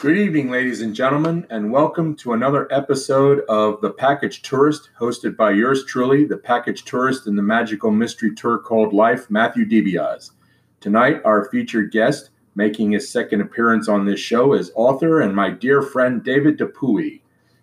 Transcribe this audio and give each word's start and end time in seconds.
Good 0.00 0.16
evening, 0.16 0.48
ladies 0.48 0.80
and 0.80 0.94
gentlemen, 0.94 1.44
and 1.50 1.72
welcome 1.72 2.14
to 2.18 2.32
another 2.32 2.72
episode 2.72 3.40
of 3.48 3.80
The 3.80 3.90
Package 3.90 4.42
Tourist, 4.42 4.90
hosted 5.00 5.36
by 5.36 5.50
yours 5.50 5.84
truly, 5.86 6.24
the 6.24 6.36
Package 6.36 6.84
Tourist 6.84 7.26
in 7.26 7.34
the 7.34 7.42
magical 7.42 7.90
mystery 7.90 8.32
tour 8.32 8.58
called 8.58 8.92
Life, 8.92 9.28
Matthew 9.28 9.64
DiBiase. 9.66 10.30
Tonight, 10.78 11.20
our 11.24 11.46
featured 11.50 11.90
guest, 11.90 12.30
making 12.54 12.92
his 12.92 13.10
second 13.10 13.40
appearance 13.40 13.88
on 13.88 14.06
this 14.06 14.20
show, 14.20 14.52
is 14.52 14.70
author 14.76 15.20
and 15.20 15.34
my 15.34 15.50
dear 15.50 15.82
friend 15.82 16.22
David 16.22 16.58
Dupuis. 16.58 17.18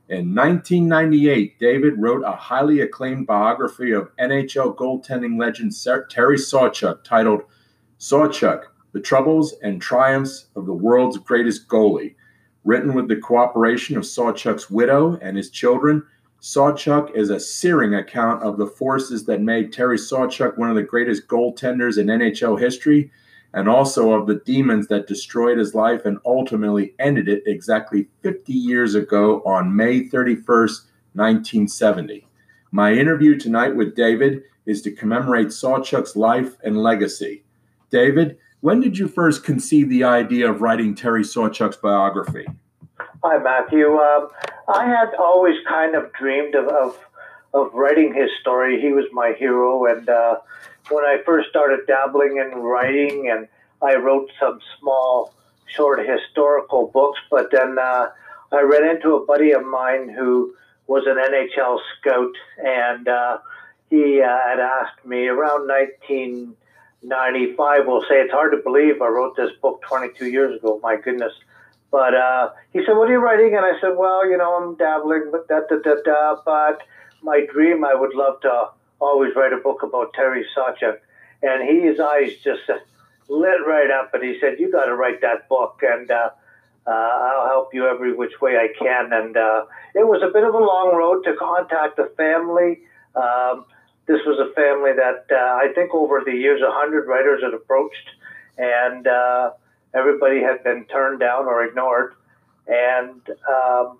In 0.10 0.36
1998, 0.36 1.58
David 1.58 1.94
wrote 1.98 2.26
a 2.26 2.34
highly 2.34 2.82
acclaimed 2.82 3.28
biography 3.28 3.94
of 3.94 4.14
NHL 4.18 4.76
goaltending 4.76 5.40
legend 5.40 5.72
Terry 6.10 6.36
Sawchuk 6.36 7.02
titled 7.06 7.44
Sawchuk 7.98 8.64
The 8.92 9.00
Troubles 9.00 9.54
and 9.64 9.82
Triumphs 9.82 10.48
of 10.58 10.66
the 10.66 10.74
World's 10.74 11.18
Greatest 11.18 11.70
Goalie 11.70 12.16
Written 12.66 12.96
with 12.96 13.08
the 13.08 13.16
cooperation 13.16 13.96
of 13.96 14.04
Sawchuk's 14.04 14.72
widow 14.72 15.20
and 15.22 15.38
his 15.38 15.52
children, 15.52 16.04
Sawchuk 16.42 17.16
is 17.16 17.30
a 17.30 17.40
searing 17.40 17.94
account 17.94 18.42
of 18.42 18.58
the 18.58 18.66
forces 18.66 19.26
that 19.26 19.40
made 19.40 19.72
Terry 19.72 19.98
Sawchuk 19.98 20.58
one 20.58 20.72
of 20.72 20.76
the 20.76 20.82
greatest 20.82 21.28
goaltenders 21.28 22.00
in 22.00 22.08
NHL 22.08 22.60
history, 22.60 23.12
and 23.54 23.70
also 23.70 24.14
of 24.14 24.26
the 24.26 24.42
demons 24.46 24.88
that 24.88 25.08
destroyed 25.08 25.60
his 25.60 25.76
life 25.76 26.06
and 26.06 26.18
ultimately 26.26 26.96
ended 26.98 27.30
it 27.30 27.44
exactly 27.46 28.08
50 28.24 28.52
years 28.52 28.96
ago 28.96 29.44
on 29.46 29.76
May 29.76 30.02
31st, 30.02 30.86
1970. 31.14 32.28
My 32.72 32.94
interview 32.94 33.38
tonight 33.38 33.76
with 33.76 33.96
David 33.96 34.42
is 34.66 34.82
to 34.82 34.92
commemorate 34.92 35.48
Sawchuk's 35.48 36.16
life 36.16 36.58
and 36.64 36.82
legacy. 36.82 37.44
David, 37.92 38.38
when 38.66 38.80
did 38.80 38.98
you 38.98 39.08
first 39.08 39.44
conceive 39.44 39.90
the 39.90 40.04
idea 40.04 40.50
of 40.50 40.60
writing 40.60 40.96
Terry 40.96 41.22
Sawchuk's 41.22 41.78
biography? 41.78 42.48
Hi, 43.24 43.38
Matthew. 43.38 43.96
Um, 43.96 44.30
I 44.68 44.88
had 44.88 45.14
always 45.20 45.56
kind 45.68 45.94
of 45.94 46.12
dreamed 46.14 46.56
of, 46.56 46.68
of, 46.70 46.98
of 47.54 47.72
writing 47.76 48.12
his 48.12 48.32
story. 48.42 48.82
He 48.82 48.92
was 48.92 49.06
my 49.12 49.34
hero, 49.38 49.86
and 49.86 50.10
uh, 50.10 50.38
when 50.90 51.04
I 51.04 51.20
first 51.28 51.48
started 51.48 51.82
dabbling 51.86 52.38
in 52.38 52.58
writing, 52.58 53.30
and 53.30 53.48
I 53.84 53.98
wrote 53.98 54.32
some 54.40 54.60
small, 54.80 55.36
short 55.68 56.00
historical 56.00 56.88
books, 56.88 57.20
but 57.30 57.52
then 57.52 57.78
uh, 57.78 58.10
I 58.52 58.62
ran 58.62 58.96
into 58.96 59.14
a 59.16 59.24
buddy 59.28 59.52
of 59.52 59.64
mine 59.64 60.10
who 60.10 60.56
was 60.88 61.04
an 61.06 61.18
NHL 61.18 61.78
scout, 62.00 62.34
and 62.58 63.08
uh, 63.08 63.38
he 63.92 64.24
uh, 64.24 64.40
had 64.44 64.60
asked 64.60 65.06
me 65.06 65.28
around 65.28 65.70
19- 66.10 66.56
95 67.06 67.86
will 67.86 68.02
say 68.02 68.16
it's 68.16 68.32
hard 68.32 68.52
to 68.52 68.58
believe 68.58 69.02
I 69.02 69.08
wrote 69.08 69.36
this 69.36 69.52
book 69.62 69.82
22 69.88 70.28
years 70.28 70.58
ago. 70.58 70.80
My 70.82 70.98
goodness. 70.98 71.34
But 71.92 72.16
uh, 72.16 72.50
he 72.74 72.80
said, 72.86 72.98
What 72.98 73.10
are 73.10 73.14
you 73.14 73.20
writing? 73.20 73.56
And 73.56 73.66
I 73.66 73.80
said, 73.80 73.96
Well, 73.96 74.28
you 74.30 74.38
know, 74.38 74.56
I'm 74.56 74.76
dabbling, 74.76 75.30
but 75.32 75.48
da, 75.48 75.62
da, 75.70 75.78
da, 75.84 75.96
da. 76.04 76.36
But 76.44 76.82
my 77.22 77.46
dream, 77.52 77.86
I 77.86 77.94
would 77.94 78.16
love 78.16 78.42
to 78.42 78.70
always 79.00 79.36
write 79.36 79.54
a 79.54 79.58
book 79.58 79.84
about 79.84 80.14
Terry 80.14 80.46
Sawchuk. 80.56 80.98
And 81.44 81.70
he, 81.70 81.86
his 81.88 82.00
eyes 82.00 82.32
just 82.44 82.64
lit 83.30 83.60
right 83.68 83.92
up. 83.92 84.14
And 84.14 84.24
he 84.24 84.40
said, 84.40 84.60
You 84.60 84.72
got 84.72 84.86
to 84.86 84.96
write 84.96 85.22
that 85.22 85.48
book. 85.48 85.82
And 85.84 86.10
uh, 86.10 86.32
uh, 86.88 86.90
I'll 86.90 87.48
help 87.48 87.74
you 87.74 87.88
every 87.88 88.14
which 88.14 88.42
way 88.42 88.58
I 88.58 88.70
can. 88.78 89.14
And 89.14 89.38
uh, 89.38 89.66
it 89.94 90.08
was 90.08 90.22
a 90.24 90.34
bit 90.34 90.44
of 90.44 90.54
a 90.56 90.60
long 90.60 90.96
road 90.96 91.24
to 91.26 91.36
contact 91.36 91.98
the 91.98 92.12
family. 92.18 92.82
Um, 93.16 93.66
this 94.08 94.20
was 94.26 94.40
a 94.40 94.54
family 94.54 94.92
that 94.94 95.26
uh, 95.32 95.36
I 95.36 95.74
think 95.74 95.94
over 95.94 96.22
the 96.24 96.32
years, 96.32 96.62
a 96.62 96.72
hundred 96.72 97.08
writers 97.08 97.42
had 97.44 97.54
approached, 97.54 98.10
and 98.58 99.08
uh, 99.08 99.52
everybody 99.94 100.42
had 100.42 100.64
been 100.64 100.86
turned 100.86 101.20
down 101.20 101.46
or 101.46 101.64
ignored. 101.64 102.14
And 102.68 103.22
um, 103.50 104.00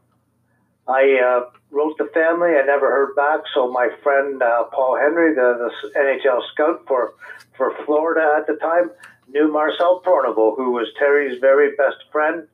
I 0.88 1.20
uh, 1.20 1.50
wrote 1.72 1.98
the 1.98 2.10
family. 2.14 2.52
I 2.52 2.66
never 2.66 2.90
heard 2.90 3.16
back. 3.16 3.42
So 3.54 3.72
my 3.72 3.90
friend 4.04 4.42
uh, 4.42 4.66
Paul 4.66 4.98
Henry, 4.98 5.34
the, 5.34 5.72
the 5.84 6.00
NHL 6.00 6.42
scout 6.54 6.84
for 6.88 7.14
for 7.58 7.74
Florida 7.86 8.36
at 8.38 8.48
the 8.48 8.56
time, 8.56 8.92
knew 9.30 9.52
Marcel 9.52 10.02
Pronovost, 10.02 10.58
who 10.58 10.72
was 10.72 10.88
Terry's 11.00 11.40
very 11.40 11.76
best 11.76 11.98
friend 12.12 12.48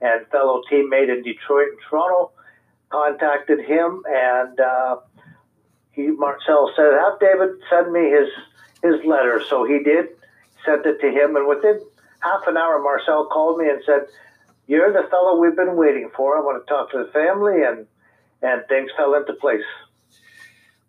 and 0.00 0.26
fellow 0.28 0.62
teammate 0.70 1.08
in 1.08 1.22
Detroit 1.22 1.68
and 1.68 1.78
Toronto. 1.88 2.32
Contacted 2.90 3.60
him 3.60 4.02
and 4.08 4.58
uh, 4.58 4.96
he 5.98 6.06
Marcel 6.12 6.70
said, 6.76 6.92
"Have 6.92 7.18
David 7.18 7.50
send 7.68 7.92
me 7.92 8.10
his 8.10 8.28
his 8.82 9.04
letter." 9.04 9.42
So 9.50 9.64
he 9.64 9.82
did, 9.82 10.06
sent 10.64 10.86
it 10.86 11.00
to 11.00 11.10
him, 11.10 11.34
and 11.34 11.46
within 11.48 11.80
half 12.20 12.46
an 12.46 12.56
hour, 12.56 12.80
Marcel 12.80 13.26
called 13.26 13.58
me 13.58 13.68
and 13.68 13.82
said, 13.84 14.06
"You're 14.68 14.92
the 14.92 15.08
fellow 15.08 15.36
we've 15.36 15.56
been 15.56 15.76
waiting 15.76 16.10
for. 16.16 16.36
I 16.36 16.40
want 16.40 16.64
to 16.64 16.72
talk 16.72 16.92
to 16.92 16.98
the 16.98 17.10
family," 17.12 17.62
and 17.64 17.86
and 18.42 18.62
things 18.68 18.90
fell 18.96 19.14
into 19.14 19.32
place. 19.34 19.68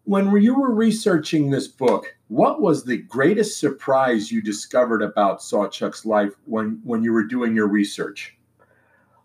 When 0.03 0.31
you 0.41 0.59
were 0.59 0.73
researching 0.73 1.49
this 1.49 1.67
book, 1.67 2.15
what 2.27 2.61
was 2.61 2.83
the 2.83 2.97
greatest 2.97 3.59
surprise 3.59 4.31
you 4.31 4.41
discovered 4.41 5.01
about 5.01 5.39
Sawchuk's 5.39 6.05
life 6.05 6.33
when 6.45 6.81
when 6.83 7.03
you 7.03 7.13
were 7.13 7.25
doing 7.25 7.55
your 7.55 7.67
research? 7.67 8.35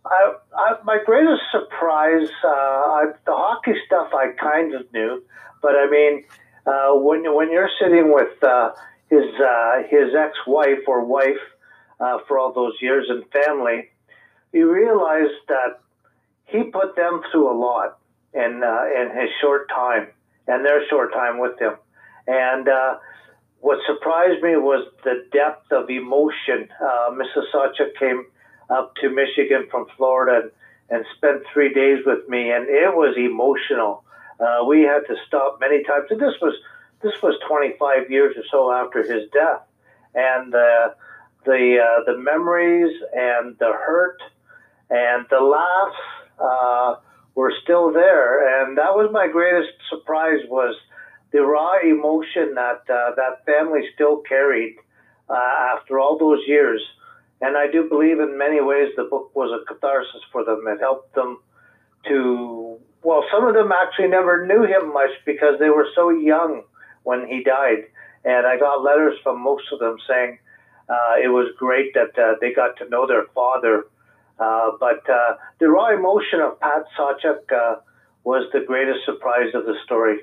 I, 0.06 0.34
I, 0.56 0.74
my 0.84 0.98
greatest 1.04 1.42
surprise, 1.50 2.28
uh, 2.44 2.48
I, 2.48 3.04
the 3.24 3.32
hockey 3.34 3.72
stuff 3.86 4.12
I 4.12 4.32
kind 4.38 4.74
of 4.74 4.92
knew, 4.92 5.22
but 5.64 5.76
I 5.76 5.88
mean, 5.88 6.24
uh, 6.66 6.92
when 6.92 7.34
when 7.34 7.50
you're 7.50 7.70
sitting 7.80 8.12
with 8.12 8.36
uh, 8.44 8.72
his 9.08 9.24
uh, 9.40 9.82
his 9.88 10.14
ex-wife 10.14 10.84
or 10.86 11.02
wife 11.02 11.44
uh, 11.98 12.18
for 12.28 12.38
all 12.38 12.52
those 12.52 12.74
years 12.82 13.06
and 13.08 13.24
family, 13.32 13.88
you 14.52 14.70
realize 14.70 15.32
that 15.48 15.80
he 16.44 16.64
put 16.64 16.94
them 16.96 17.22
through 17.32 17.50
a 17.50 17.56
lot 17.58 17.98
in 18.34 18.62
uh, 18.62 18.84
in 19.00 19.18
his 19.18 19.30
short 19.40 19.70
time 19.70 20.08
and 20.46 20.66
their 20.66 20.86
short 20.90 21.14
time 21.14 21.38
with 21.40 21.58
him. 21.58 21.76
And 22.26 22.68
uh, 22.68 22.98
what 23.60 23.78
surprised 23.86 24.42
me 24.42 24.56
was 24.56 24.86
the 25.02 25.26
depth 25.32 25.72
of 25.72 25.88
emotion. 25.88 26.68
Mrs. 27.12 27.44
Sawchuk 27.54 27.96
came 27.98 28.26
up 28.68 28.94
to 28.96 29.08
Michigan 29.08 29.66
from 29.70 29.86
Florida 29.96 30.42
and, 30.42 30.50
and 30.90 31.06
spent 31.16 31.42
three 31.54 31.72
days 31.72 32.04
with 32.04 32.28
me, 32.28 32.50
and 32.50 32.68
it 32.68 32.94
was 32.94 33.16
emotional. 33.16 34.04
Uh, 34.40 34.64
we 34.66 34.82
had 34.82 35.00
to 35.06 35.14
stop 35.26 35.58
many 35.60 35.82
times, 35.84 36.06
and 36.10 36.20
this 36.20 36.34
was 36.40 36.54
this 37.02 37.12
was 37.22 37.38
25 37.46 38.10
years 38.10 38.34
or 38.36 38.42
so 38.50 38.72
after 38.72 39.02
his 39.02 39.28
death, 39.30 39.62
and 40.14 40.54
uh, 40.54 40.90
the 41.44 41.78
uh, 41.78 42.04
the 42.10 42.18
memories 42.18 42.92
and 43.12 43.56
the 43.58 43.72
hurt 43.72 44.20
and 44.90 45.26
the 45.30 45.40
laughs 45.40 45.96
uh, 46.40 46.96
were 47.34 47.52
still 47.62 47.92
there, 47.92 48.62
and 48.62 48.78
that 48.78 48.94
was 48.94 49.10
my 49.12 49.28
greatest 49.28 49.72
surprise 49.88 50.40
was 50.48 50.74
the 51.32 51.40
raw 51.40 51.78
emotion 51.82 52.54
that 52.54 52.82
uh, 52.88 53.14
that 53.16 53.44
family 53.44 53.82
still 53.94 54.18
carried 54.18 54.76
uh, 55.28 55.76
after 55.76 55.98
all 55.98 56.18
those 56.18 56.40
years. 56.46 56.80
And 57.40 57.56
I 57.56 57.66
do 57.70 57.88
believe 57.88 58.20
in 58.20 58.38
many 58.38 58.60
ways 58.60 58.90
the 58.96 59.04
book 59.04 59.34
was 59.34 59.50
a 59.50 59.64
catharsis 59.66 60.22
for 60.32 60.44
them. 60.44 60.64
It 60.68 60.80
helped 60.80 61.14
them 61.14 61.38
to 62.06 62.78
well, 63.04 63.22
some 63.30 63.46
of 63.46 63.54
them 63.54 63.70
actually 63.70 64.08
never 64.08 64.46
knew 64.46 64.64
him 64.64 64.92
much 64.92 65.10
because 65.26 65.58
they 65.60 65.68
were 65.68 65.86
so 65.94 66.10
young 66.10 66.62
when 67.02 67.26
he 67.26 67.44
died. 67.44 67.84
And 68.24 68.46
I 68.46 68.58
got 68.58 68.82
letters 68.82 69.18
from 69.22 69.42
most 69.42 69.64
of 69.72 69.78
them 69.78 69.96
saying 70.08 70.38
uh, 70.88 71.14
it 71.22 71.28
was 71.28 71.52
great 71.58 71.92
that 71.94 72.18
uh, 72.18 72.36
they 72.40 72.52
got 72.52 72.76
to 72.78 72.88
know 72.88 73.06
their 73.06 73.26
father. 73.34 73.84
Uh, 74.38 74.70
but 74.80 75.08
uh, 75.08 75.36
the 75.60 75.68
raw 75.68 75.94
emotion 75.94 76.40
of 76.40 76.58
Pat 76.60 76.84
Sawchuk 76.98 77.52
uh, 77.52 77.76
was 78.24 78.48
the 78.52 78.60
greatest 78.66 79.04
surprise 79.04 79.54
of 79.54 79.66
the 79.66 79.74
story. 79.84 80.20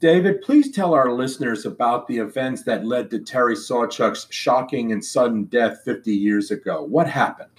David, 0.00 0.42
please 0.42 0.70
tell 0.70 0.94
our 0.94 1.10
listeners 1.12 1.66
about 1.66 2.08
the 2.08 2.18
events 2.18 2.62
that 2.64 2.86
led 2.86 3.10
to 3.10 3.18
Terry 3.18 3.54
Sawchuk's 3.54 4.26
shocking 4.30 4.92
and 4.92 5.04
sudden 5.04 5.44
death 5.44 5.82
50 5.84 6.10
years 6.12 6.50
ago. 6.50 6.82
What 6.82 7.06
happened? 7.06 7.50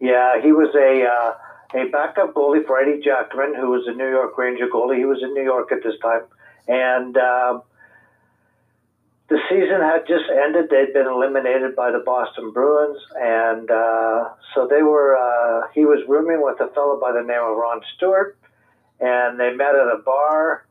Yeah, 0.00 0.40
he 0.42 0.52
was 0.52 0.74
a 0.74 1.04
uh, 1.06 1.34
a 1.74 1.88
backup 1.88 2.34
goalie 2.34 2.66
for 2.66 2.80
Eddie 2.80 3.02
Giacomin, 3.02 3.56
who 3.56 3.70
was 3.70 3.86
a 3.86 3.92
New 3.92 4.08
York 4.08 4.36
Ranger 4.36 4.68
goalie. 4.72 4.98
He 4.98 5.04
was 5.04 5.22
in 5.22 5.32
New 5.34 5.42
York 5.42 5.72
at 5.72 5.82
this 5.82 5.98
time, 6.00 6.22
and 6.68 7.16
um, 7.16 7.62
the 9.28 9.38
season 9.48 9.80
had 9.80 10.06
just 10.06 10.28
ended. 10.30 10.68
They'd 10.70 10.92
been 10.92 11.06
eliminated 11.06 11.74
by 11.74 11.90
the 11.90 12.02
Boston 12.04 12.52
Bruins, 12.52 12.98
and 13.16 13.70
uh, 13.70 14.30
so 14.54 14.66
they 14.68 14.82
were. 14.82 15.16
Uh, 15.16 15.68
he 15.74 15.84
was 15.84 16.06
rooming 16.06 16.42
with 16.42 16.60
a 16.60 16.72
fellow 16.74 17.00
by 17.00 17.12
the 17.12 17.22
name 17.22 17.40
of 17.42 17.56
Ron 17.56 17.80
Stewart, 17.96 18.36
and 19.00 19.40
they 19.40 19.54
met 19.54 19.74
at 19.74 19.88
a 19.88 20.02
bar, 20.04 20.66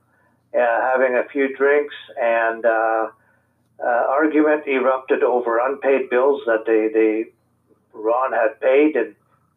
uh, 0.53 0.81
having 0.93 1.15
a 1.15 1.27
few 1.31 1.55
drinks, 1.55 1.95
and 2.21 2.63
uh, 2.63 3.09
uh, 3.83 3.87
argument 4.09 4.67
erupted 4.67 5.23
over 5.23 5.59
unpaid 5.59 6.09
bills 6.09 6.41
that 6.45 6.65
they, 6.67 6.89
they 6.93 7.25
Ron 7.93 8.31
had 8.31 8.59
paid, 8.61 8.95
and 8.95 9.15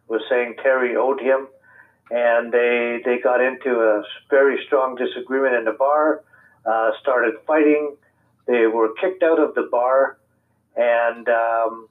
was 0.09 0.23
saying 0.29 0.57
Terry 0.63 0.97
owed 0.97 1.21
him, 1.21 1.49
and 2.11 2.53
they 2.53 3.01
they 3.05 3.19
got 3.19 3.41
into 3.41 3.71
a 3.81 4.03
very 4.31 4.65
strong 4.67 4.97
disagreement 4.97 5.55
in 5.55 5.65
the 5.65 5.73
bar, 5.73 6.23
uh, 6.67 6.91
started 7.01 7.35
fighting. 7.47 7.97
They 8.47 8.67
were 8.67 8.95
kicked 9.01 9.23
out 9.23 9.39
of 9.39 9.55
the 9.55 9.69
bar, 9.71 10.19
and 10.77 11.29
um, 11.29 11.89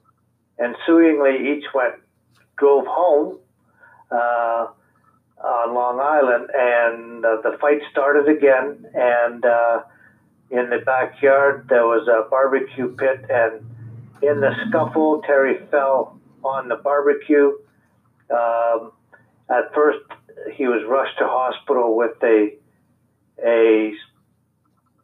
ensuingly 0.58 1.56
each 1.56 1.64
went 1.74 1.94
drove 2.56 2.86
home. 2.86 3.38
uh, 4.10 4.68
on 5.42 5.74
Long 5.74 6.00
Island, 6.00 6.50
and 6.54 7.24
uh, 7.24 7.40
the 7.42 7.58
fight 7.58 7.80
started 7.90 8.28
again. 8.28 8.86
And 8.94 9.44
uh, 9.44 9.82
in 10.50 10.70
the 10.70 10.78
backyard, 10.84 11.66
there 11.68 11.84
was 11.86 12.08
a 12.08 12.28
barbecue 12.30 12.94
pit, 12.96 13.26
and 13.28 13.60
in 14.22 14.40
the 14.40 14.54
scuffle, 14.68 15.22
Terry 15.26 15.58
fell 15.70 16.18
on 16.42 16.68
the 16.68 16.76
barbecue. 16.76 17.52
Um, 18.30 18.92
at 19.50 19.74
first, 19.74 20.00
he 20.54 20.66
was 20.66 20.82
rushed 20.88 21.18
to 21.18 21.26
hospital 21.26 21.96
with 21.96 22.16
a 22.22 22.54
a 23.44 23.92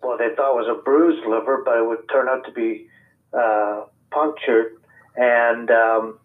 well, 0.02 0.16
they 0.16 0.34
thought 0.34 0.54
was 0.54 0.66
a 0.68 0.82
bruised 0.82 1.26
liver, 1.26 1.62
but 1.64 1.76
it 1.76 1.86
would 1.86 2.08
turn 2.10 2.28
out 2.28 2.44
to 2.46 2.52
be 2.52 2.88
uh, 3.34 3.84
punctured. 4.10 4.78
And 5.14 5.70
um, 5.70 6.18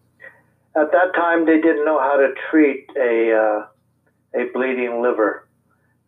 at 0.74 0.92
that 0.92 1.14
time, 1.14 1.44
they 1.44 1.60
didn't 1.60 1.84
know 1.84 2.00
how 2.00 2.16
to 2.16 2.32
treat 2.50 2.88
a 2.96 3.32
uh, 3.32 4.40
a 4.40 4.44
bleeding 4.52 5.02
liver, 5.02 5.46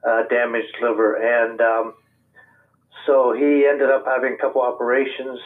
uh, 0.06 0.22
damaged 0.28 0.74
liver, 0.82 1.16
and 1.16 1.60
um, 1.60 1.94
so 3.06 3.32
he 3.32 3.66
ended 3.66 3.90
up 3.90 4.04
having 4.06 4.34
a 4.34 4.36
couple 4.36 4.60
operations, 4.60 5.40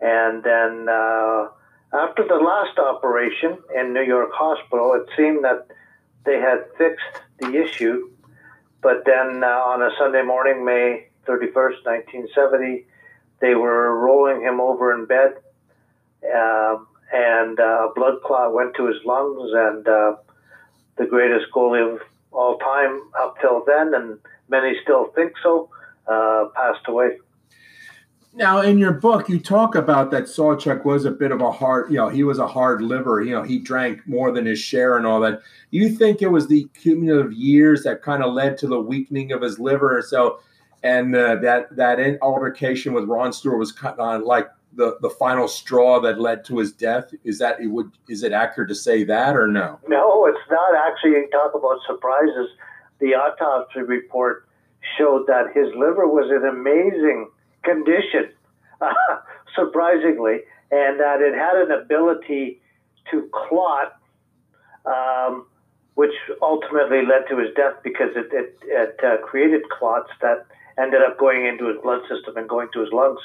and 0.00 0.42
then 0.42 0.86
uh, 0.88 1.48
after 1.94 2.26
the 2.26 2.34
last 2.34 2.78
operation 2.78 3.58
in 3.74 3.92
New 3.92 4.02
York 4.02 4.30
Hospital, 4.32 4.94
it 4.94 5.08
seemed 5.16 5.44
that 5.44 5.68
they 6.24 6.40
had 6.40 6.64
fixed 6.76 7.22
the 7.38 7.54
issue, 7.54 8.10
but 8.82 9.04
then 9.04 9.44
uh, 9.44 9.46
on 9.46 9.82
a 9.82 9.90
Sunday 9.98 10.22
morning, 10.22 10.64
May 10.64 11.06
31st, 11.26 11.84
1970, 11.84 12.86
they 13.40 13.54
were 13.54 13.96
rolling 13.98 14.42
him 14.42 14.60
over 14.60 14.92
in 14.92 15.06
bed, 15.06 15.34
uh, 16.24 16.78
and 17.12 17.58
a 17.58 17.88
blood 17.94 18.22
clot 18.24 18.52
went 18.52 18.74
to 18.74 18.86
his 18.86 18.96
lungs, 19.04 19.50
and 19.54 19.86
uh, 19.86 20.16
the 20.96 21.06
greatest 21.06 21.46
goalie 21.54 21.94
of 21.94 22.00
all 22.32 22.58
time 22.58 23.00
up 23.20 23.36
till 23.40 23.62
then, 23.66 23.94
and 23.94 24.18
many 24.48 24.74
still 24.82 25.12
think 25.14 25.32
so, 25.42 25.68
uh, 26.08 26.46
passed 26.56 26.88
away. 26.88 27.18
Now, 28.36 28.62
in 28.62 28.78
your 28.78 28.92
book, 28.92 29.28
you 29.28 29.38
talk 29.38 29.76
about 29.76 30.10
that 30.10 30.24
Sawchuk 30.24 30.84
was 30.84 31.04
a 31.04 31.10
bit 31.12 31.30
of 31.30 31.40
a 31.40 31.52
hard, 31.52 31.88
you 31.90 31.98
know, 31.98 32.08
he 32.08 32.24
was 32.24 32.40
a 32.40 32.48
hard 32.48 32.82
liver. 32.82 33.22
You 33.22 33.30
know, 33.30 33.42
he 33.42 33.60
drank 33.60 34.06
more 34.08 34.32
than 34.32 34.46
his 34.46 34.58
share 34.58 34.96
and 34.96 35.06
all 35.06 35.20
that. 35.20 35.40
You 35.70 35.88
think 35.88 36.20
it 36.20 36.32
was 36.32 36.48
the 36.48 36.68
cumulative 36.74 37.32
years 37.32 37.84
that 37.84 38.02
kind 38.02 38.24
of 38.24 38.34
led 38.34 38.58
to 38.58 38.66
the 38.66 38.80
weakening 38.80 39.30
of 39.30 39.40
his 39.40 39.60
liver? 39.60 40.02
So, 40.04 40.40
and 40.82 41.14
uh, 41.14 41.36
that 41.36 41.74
that 41.76 42.18
altercation 42.22 42.92
with 42.92 43.04
Ron 43.04 43.32
Stewart 43.32 43.58
was 43.58 43.70
kind 43.70 43.98
of 44.00 44.22
like 44.22 44.48
the 44.72 44.98
the 45.00 45.10
final 45.10 45.46
straw 45.46 46.00
that 46.00 46.20
led 46.20 46.44
to 46.46 46.58
his 46.58 46.72
death. 46.72 47.14
Is 47.22 47.38
that 47.38 47.60
it 47.60 47.68
would 47.68 47.92
is 48.08 48.24
it 48.24 48.32
accurate 48.32 48.68
to 48.68 48.74
say 48.74 49.04
that 49.04 49.36
or 49.36 49.46
no? 49.46 49.78
No, 49.86 50.26
it's 50.26 50.50
not. 50.50 50.74
Actually, 50.74 51.10
you 51.10 51.28
talk 51.30 51.54
about 51.54 51.78
surprises. 51.86 52.48
The 52.98 53.14
autopsy 53.14 53.80
report 53.80 54.48
showed 54.98 55.26
that 55.28 55.52
his 55.54 55.68
liver 55.76 56.08
was 56.08 56.30
an 56.30 56.48
amazing 56.48 57.28
condition, 57.64 58.30
uh, 58.80 58.92
surprisingly, 59.54 60.40
and 60.70 61.00
that 61.00 61.20
it 61.20 61.34
had 61.34 61.56
an 61.56 61.70
ability 61.72 62.60
to 63.10 63.28
clot. 63.32 63.98
Um, 64.84 65.46
which 65.94 66.12
ultimately 66.42 67.06
led 67.06 67.22
to 67.28 67.38
his 67.38 67.54
death 67.54 67.74
because 67.82 68.10
it, 68.16 68.26
it, 68.32 68.58
it 68.64 68.98
uh, 69.02 69.16
created 69.24 69.62
clots 69.70 70.10
that 70.20 70.44
ended 70.78 71.00
up 71.02 71.18
going 71.18 71.46
into 71.46 71.68
his 71.68 71.76
blood 71.82 72.00
system 72.08 72.36
and 72.36 72.48
going 72.48 72.68
to 72.72 72.80
his 72.80 72.92
lungs. 72.92 73.20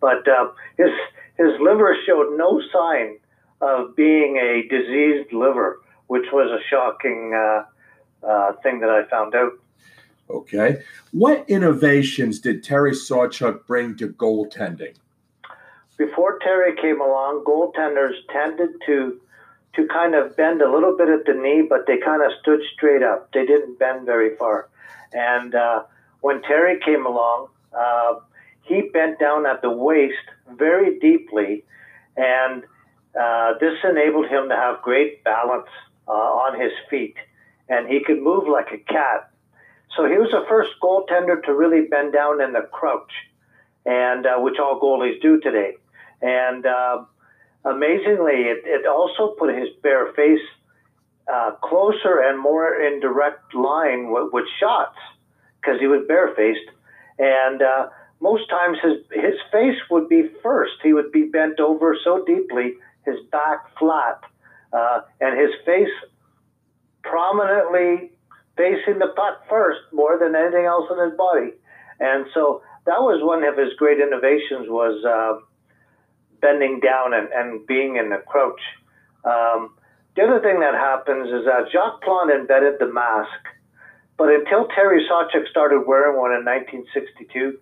But 0.00 0.26
uh, 0.28 0.48
his 0.76 0.90
his 1.36 1.52
liver 1.60 1.96
showed 2.06 2.36
no 2.36 2.62
sign 2.72 3.18
of 3.60 3.96
being 3.96 4.36
a 4.36 4.62
diseased 4.68 5.32
liver, 5.32 5.80
which 6.06 6.26
was 6.32 6.50
a 6.50 6.62
shocking 6.70 7.32
uh, 7.34 7.64
uh, 8.26 8.52
thing 8.62 8.80
that 8.80 8.90
I 8.90 9.08
found 9.08 9.34
out. 9.34 9.52
Okay, 10.30 10.82
what 11.12 11.44
innovations 11.48 12.40
did 12.40 12.64
Terry 12.64 12.92
Sawchuk 12.92 13.66
bring 13.66 13.96
to 13.96 14.08
goaltending? 14.08 14.94
Before 15.96 16.38
Terry 16.38 16.74
came 16.80 17.00
along, 17.00 17.44
goaltenders 17.46 18.14
tended 18.32 18.70
to 18.86 19.20
to 19.74 19.88
kind 19.88 20.14
of 20.14 20.36
bend 20.36 20.62
a 20.62 20.70
little 20.70 20.96
bit 20.96 21.08
at 21.08 21.26
the 21.26 21.34
knee, 21.34 21.66
but 21.68 21.80
they 21.88 21.98
kind 21.98 22.22
of 22.22 22.30
stood 22.40 22.60
straight 22.74 23.02
up. 23.02 23.32
They 23.32 23.44
didn't 23.44 23.78
bend 23.78 24.06
very 24.06 24.36
far, 24.36 24.68
and 25.12 25.54
uh, 25.54 25.82
when 26.20 26.40
Terry 26.42 26.78
came 26.80 27.04
along, 27.04 27.48
uh, 27.76 28.14
he 28.62 28.88
bent 28.92 29.18
down 29.18 29.46
at 29.46 29.62
the 29.62 29.70
waist 29.70 30.24
very 30.56 30.98
deeply, 30.98 31.64
and 32.16 32.64
uh, 33.20 33.54
this 33.60 33.74
enabled 33.84 34.28
him 34.28 34.48
to 34.48 34.56
have 34.56 34.80
great 34.82 35.22
balance 35.22 35.68
uh, 36.08 36.12
on 36.12 36.58
his 36.60 36.72
feet, 36.88 37.16
and 37.68 37.88
he 37.88 38.02
could 38.02 38.22
move 38.22 38.48
like 38.48 38.68
a 38.72 38.78
cat. 38.78 39.30
So 39.96 40.06
he 40.06 40.18
was 40.18 40.30
the 40.30 40.44
first 40.48 40.70
goaltender 40.82 41.42
to 41.44 41.54
really 41.54 41.86
bend 41.86 42.12
down 42.12 42.40
in 42.40 42.52
the 42.52 42.62
crouch, 42.72 43.12
and 43.86 44.26
uh, 44.26 44.38
which 44.38 44.58
all 44.58 44.80
goalies 44.80 45.20
do 45.22 45.40
today. 45.40 45.74
And 46.20 46.66
uh, 46.66 47.04
amazingly, 47.64 48.42
it, 48.50 48.62
it, 48.64 48.86
also 48.86 49.34
put 49.38 49.54
his 49.54 49.68
bare 49.82 50.12
face 50.14 50.40
uh, 51.32 51.52
closer 51.62 52.20
and 52.20 52.38
more 52.38 52.74
in 52.80 53.00
direct 53.00 53.54
line 53.54 54.10
with, 54.10 54.32
with 54.32 54.44
shots 54.58 54.98
because 55.60 55.80
he 55.80 55.86
was 55.86 56.04
barefaced, 56.08 56.68
and 57.18 57.62
uh, 57.62 57.88
most 58.20 58.48
times 58.50 58.78
his 58.82 58.98
his 59.12 59.34
face 59.52 59.78
would 59.90 60.08
be 60.08 60.28
first. 60.42 60.74
He 60.82 60.92
would 60.92 61.12
be 61.12 61.24
bent 61.24 61.60
over 61.60 61.96
so 62.02 62.24
deeply, 62.24 62.74
his 63.04 63.16
back 63.30 63.76
flat, 63.78 64.20
uh, 64.72 65.02
and 65.20 65.38
his 65.38 65.50
face 65.64 65.92
prominently 67.02 68.10
facing 68.56 68.98
the 68.98 69.12
puck 69.16 69.48
first, 69.48 69.80
more 69.92 70.18
than 70.18 70.34
anything 70.34 70.64
else 70.64 70.90
in 70.90 70.98
his 71.08 71.16
body. 71.16 71.50
And 72.00 72.26
so 72.34 72.62
that 72.86 73.00
was 73.00 73.22
one 73.22 73.44
of 73.44 73.56
his 73.56 73.74
great 73.76 73.98
innovations 74.00 74.68
was 74.68 75.04
uh, 75.04 75.40
bending 76.40 76.80
down 76.80 77.14
and, 77.14 77.28
and 77.32 77.66
being 77.66 77.96
in 77.96 78.10
the 78.10 78.22
crouch. 78.26 78.60
Um, 79.24 79.74
the 80.16 80.22
other 80.22 80.40
thing 80.40 80.60
that 80.60 80.74
happens 80.74 81.28
is 81.28 81.44
that 81.46 81.72
Jacques 81.72 82.02
Plante 82.02 82.34
invented 82.34 82.78
the 82.78 82.92
mask 82.92 83.54
but 84.16 84.28
until 84.28 84.68
Terry 84.68 85.06
Sawchuk 85.10 85.48
started 85.50 85.86
wearing 85.86 86.16
one 86.16 86.30
in 86.30 86.44
1962, 86.44 87.58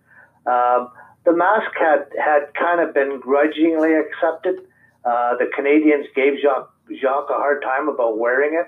um, 0.47 0.91
the 1.25 1.33
mask 1.33 1.71
had, 1.79 2.13
had 2.19 2.53
kind 2.55 2.81
of 2.81 2.93
been 2.93 3.21
grudgingly 3.21 3.95
accepted. 3.95 4.57
Uh, 5.05 5.37
the 5.39 5.49
Canadiens 5.57 6.05
gave 6.15 6.41
Jacques, 6.43 6.73
Jacques 7.01 7.31
a 7.31 7.35
hard 7.35 7.63
time 7.63 7.89
about 7.89 8.19
wearing 8.19 8.55
it. 8.55 8.67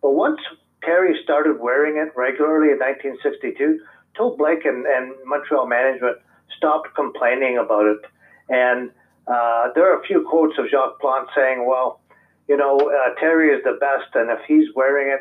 But 0.00 0.12
once 0.12 0.40
Terry 0.82 1.18
started 1.22 1.60
wearing 1.60 1.96
it 1.96 2.12
regularly 2.16 2.72
in 2.72 2.78
1962, 2.78 3.80
Toe 4.16 4.36
Blake 4.36 4.64
and, 4.64 4.86
and 4.86 5.12
Montreal 5.24 5.66
management 5.66 6.18
stopped 6.56 6.94
complaining 6.94 7.58
about 7.58 7.86
it. 7.86 8.00
And 8.48 8.90
uh, 9.26 9.68
there 9.74 9.92
are 9.92 10.00
a 10.00 10.06
few 10.06 10.26
quotes 10.28 10.58
of 10.58 10.66
Jacques 10.70 11.00
Plante 11.00 11.28
saying, 11.34 11.66
well, 11.66 12.00
you 12.48 12.56
know, 12.56 12.78
uh, 12.78 13.18
Terry 13.18 13.50
is 13.50 13.62
the 13.64 13.76
best, 13.80 14.14
and 14.14 14.30
if 14.30 14.38
he's 14.46 14.68
wearing 14.76 15.12
it, 15.12 15.20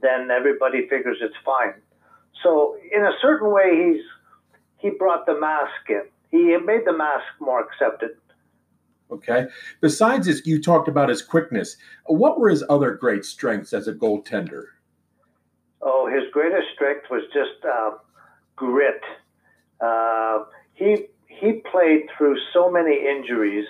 then 0.00 0.30
everybody 0.30 0.88
figures 0.88 1.18
it's 1.20 1.36
fine. 1.44 1.74
So 2.42 2.76
in 2.90 3.02
a 3.04 3.12
certain 3.20 3.52
way, 3.52 3.92
he's 3.92 4.02
he 4.78 4.90
brought 4.90 5.26
the 5.26 5.38
mask 5.38 5.88
in. 5.88 6.02
He 6.30 6.56
made 6.56 6.84
the 6.86 6.96
mask 6.96 7.24
more 7.40 7.60
accepted. 7.60 8.10
Okay. 9.12 9.46
Besides 9.80 10.26
this, 10.26 10.44
you 10.46 10.60
talked 10.60 10.88
about 10.88 11.10
his 11.10 11.22
quickness. 11.22 11.76
What 12.06 12.40
were 12.40 12.48
his 12.48 12.64
other 12.68 12.94
great 12.94 13.24
strengths 13.24 13.72
as 13.72 13.86
a 13.86 13.92
goaltender? 13.92 14.64
Oh, 15.82 16.06
his 16.06 16.30
greatest 16.32 16.68
strength 16.74 17.06
was 17.10 17.22
just 17.32 17.64
uh, 17.64 17.92
grit. 18.56 19.02
Uh, 19.80 20.44
he 20.74 21.06
he 21.26 21.62
played 21.70 22.08
through 22.16 22.36
so 22.52 22.70
many 22.70 22.94
injuries 23.06 23.66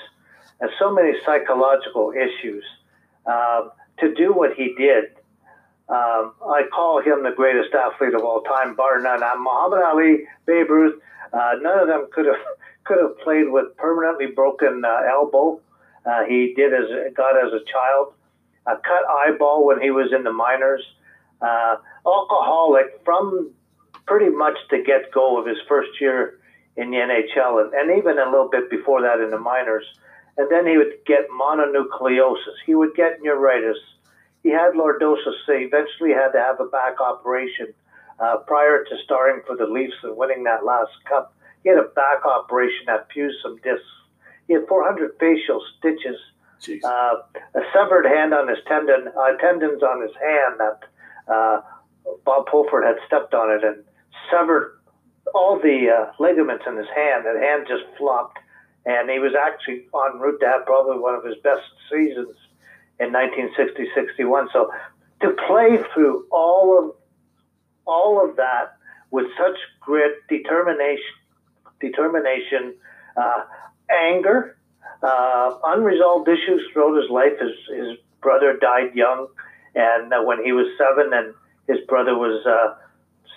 and 0.61 0.71
so 0.78 0.92
many 0.92 1.12
psychological 1.25 2.12
issues 2.12 2.64
uh, 3.26 3.69
to 3.99 4.14
do 4.14 4.33
what 4.33 4.54
he 4.54 4.75
did 4.76 5.04
um, 5.92 6.33
I 6.40 6.62
call 6.73 7.02
him 7.02 7.23
the 7.23 7.33
greatest 7.37 7.75
athlete 7.75 8.14
of 8.14 8.23
all 8.23 8.40
time, 8.42 8.75
bar 8.75 8.99
none. 9.00 9.21
Muhammad 9.42 9.83
Ali, 9.83 10.26
Babe 10.47 10.71
Ruth. 10.71 11.02
Uh, 11.33 11.52
none 11.61 11.78
of 11.81 11.87
them 11.88 12.09
could 12.12 12.26
have 12.26 12.40
could 12.85 12.99
have 12.99 13.19
played 13.19 13.50
with 13.50 13.76
permanently 13.76 14.26
broken 14.26 14.83
uh, 14.85 15.00
elbow. 15.09 15.61
Uh, 16.07 16.25
he 16.25 16.54
did 16.57 16.73
as 16.73 17.12
got 17.14 17.37
as 17.37 17.52
a 17.52 17.62
child, 17.71 18.14
a 18.66 18.76
cut 18.76 19.04
eyeball 19.09 19.66
when 19.66 19.81
he 19.81 19.90
was 19.90 20.12
in 20.12 20.25
the 20.25 20.33
minors, 20.33 20.83
uh, 21.43 21.77
alcoholic 22.07 23.01
from 23.05 23.51
pretty 24.07 24.31
much 24.31 24.57
the 24.71 24.83
get 24.85 25.13
go 25.13 25.39
of 25.41 25.47
his 25.47 25.59
first 25.69 26.01
year 26.01 26.39
in 26.77 26.91
the 26.91 26.97
NHL, 26.97 27.63
and, 27.63 27.73
and 27.75 27.99
even 27.99 28.19
a 28.19 28.25
little 28.31 28.49
bit 28.49 28.71
before 28.71 29.03
that 29.03 29.21
in 29.21 29.31
the 29.31 29.39
minors. 29.39 29.85
And 30.39 30.51
then 30.51 30.67
he 30.67 30.79
would 30.79 30.95
get 31.07 31.29
mononucleosis. 31.29 32.57
He 32.65 32.75
would 32.75 32.95
get 32.95 33.21
neuritis 33.23 33.77
he 34.43 34.51
had 34.51 34.75
lordosis. 34.75 35.35
So 35.47 35.57
he 35.57 35.65
eventually 35.65 36.11
had 36.11 36.33
to 36.33 36.39
have 36.39 36.61
a 36.61 36.67
back 36.67 37.01
operation 37.01 37.73
uh, 38.19 38.39
prior 38.47 38.85
to 38.85 38.97
starting 39.05 39.43
for 39.47 39.57
the 39.57 39.67
Leafs 39.67 39.97
and 40.03 40.17
winning 40.17 40.45
that 40.45 40.65
last 40.65 40.93
cup. 41.09 41.35
He 41.63 41.69
had 41.69 41.79
a 41.79 41.89
back 41.95 42.25
operation 42.27 42.85
that 42.87 43.09
fused 43.13 43.39
some 43.43 43.57
discs. 43.63 43.87
He 44.49 44.55
had 44.55 44.67
400 44.69 45.13
facial 45.19 45.63
stitches 45.79 46.19
Uh, 46.85 47.15
a 47.57 47.63
severed 47.75 48.07
hand 48.07 48.33
on 48.33 48.47
his 48.47 48.59
tendon, 48.69 49.09
uh, 49.09 49.37
tendons 49.39 49.83
on 49.83 50.01
his 50.01 50.15
hand 50.15 50.61
that 50.61 50.79
uh, 51.29 51.61
Bob 52.25 52.47
Pulford 52.47 52.85
had 52.85 52.97
stepped 53.07 53.35
on 53.35 53.50
it 53.50 53.64
and 53.64 53.85
severed 54.31 54.79
all 55.35 55.59
the 55.59 55.88
uh, 55.91 56.12
ligaments 56.19 56.64
in 56.67 56.76
his 56.76 56.88
hand. 56.95 57.25
That 57.25 57.37
hand 57.37 57.67
just 57.69 57.85
flopped, 57.97 58.38
and 58.85 59.11
he 59.11 59.19
was 59.19 59.33
actually 59.35 59.87
en 59.95 60.19
route 60.21 60.41
to 60.41 60.47
have 60.47 60.67
probably 60.67 60.99
one 60.99 61.14
of 61.14 61.25
his 61.25 61.37
best 61.43 61.62
seasons 61.91 62.37
in 62.99 63.12
1960-61. 63.12 64.52
So 64.52 64.73
to 65.23 65.31
play 65.47 65.79
through 65.95 66.26
all 66.31 66.79
of 66.79 66.95
all 67.87 68.25
of 68.25 68.37
that 68.37 68.76
with 69.11 69.26
such 69.37 69.59
grit, 69.81 70.14
determination, 70.29 71.14
determination, 71.81 72.75
uh, 73.17 73.45
anger, 73.91 74.57
uh, 75.02 75.55
unresolved 75.64 76.29
issues 76.29 76.62
throughout 76.73 77.00
his 77.00 77.11
life. 77.11 77.33
His, 77.41 77.76
his 77.76 77.99
brother 78.21 78.57
died 78.57 78.95
young, 78.95 79.29
and 79.75 80.12
uh, 80.12 80.23
when 80.23 80.45
he 80.45 80.52
was 80.52 80.67
seven, 80.76 81.12
and 81.12 81.35
his 81.69 81.85
brother 81.87 82.17
was 82.17 82.45
uh, 82.47 82.75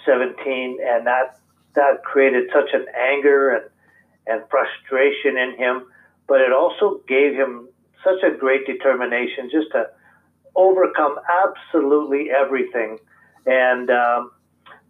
17, 0.06 0.80
and 0.82 1.08
that 1.08 1.40
that 1.76 2.04
created 2.04 2.50
such 2.54 2.70
an 2.74 2.86
anger 2.96 3.56
and 3.56 3.70
and 4.28 4.44
frustration 4.50 5.38
in 5.38 5.56
him. 5.58 5.86
But 6.28 6.42
it 6.42 6.52
also 6.52 7.02
gave 7.08 7.36
him 7.36 7.70
such 8.04 8.24
a 8.24 8.36
great 8.36 8.66
determination 8.66 9.50
just 9.52 9.72
to 9.72 9.88
overcome 10.56 11.18
absolutely 11.44 12.30
everything, 12.32 12.98
and 13.46 13.90
um, 13.90 14.32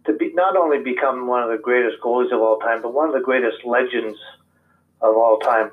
to 0.06 0.12
be 0.12 0.32
not 0.34 0.56
only 0.56 0.82
become 0.82 1.26
one 1.26 1.42
of 1.42 1.50
the 1.50 1.58
greatest 1.58 1.96
goalies 2.02 2.32
of 2.32 2.40
all 2.40 2.58
time, 2.58 2.82
but 2.82 2.94
one 2.94 3.08
of 3.08 3.14
the 3.14 3.20
greatest 3.20 3.64
legends 3.64 4.18
of 5.00 5.16
all 5.16 5.38
time. 5.38 5.70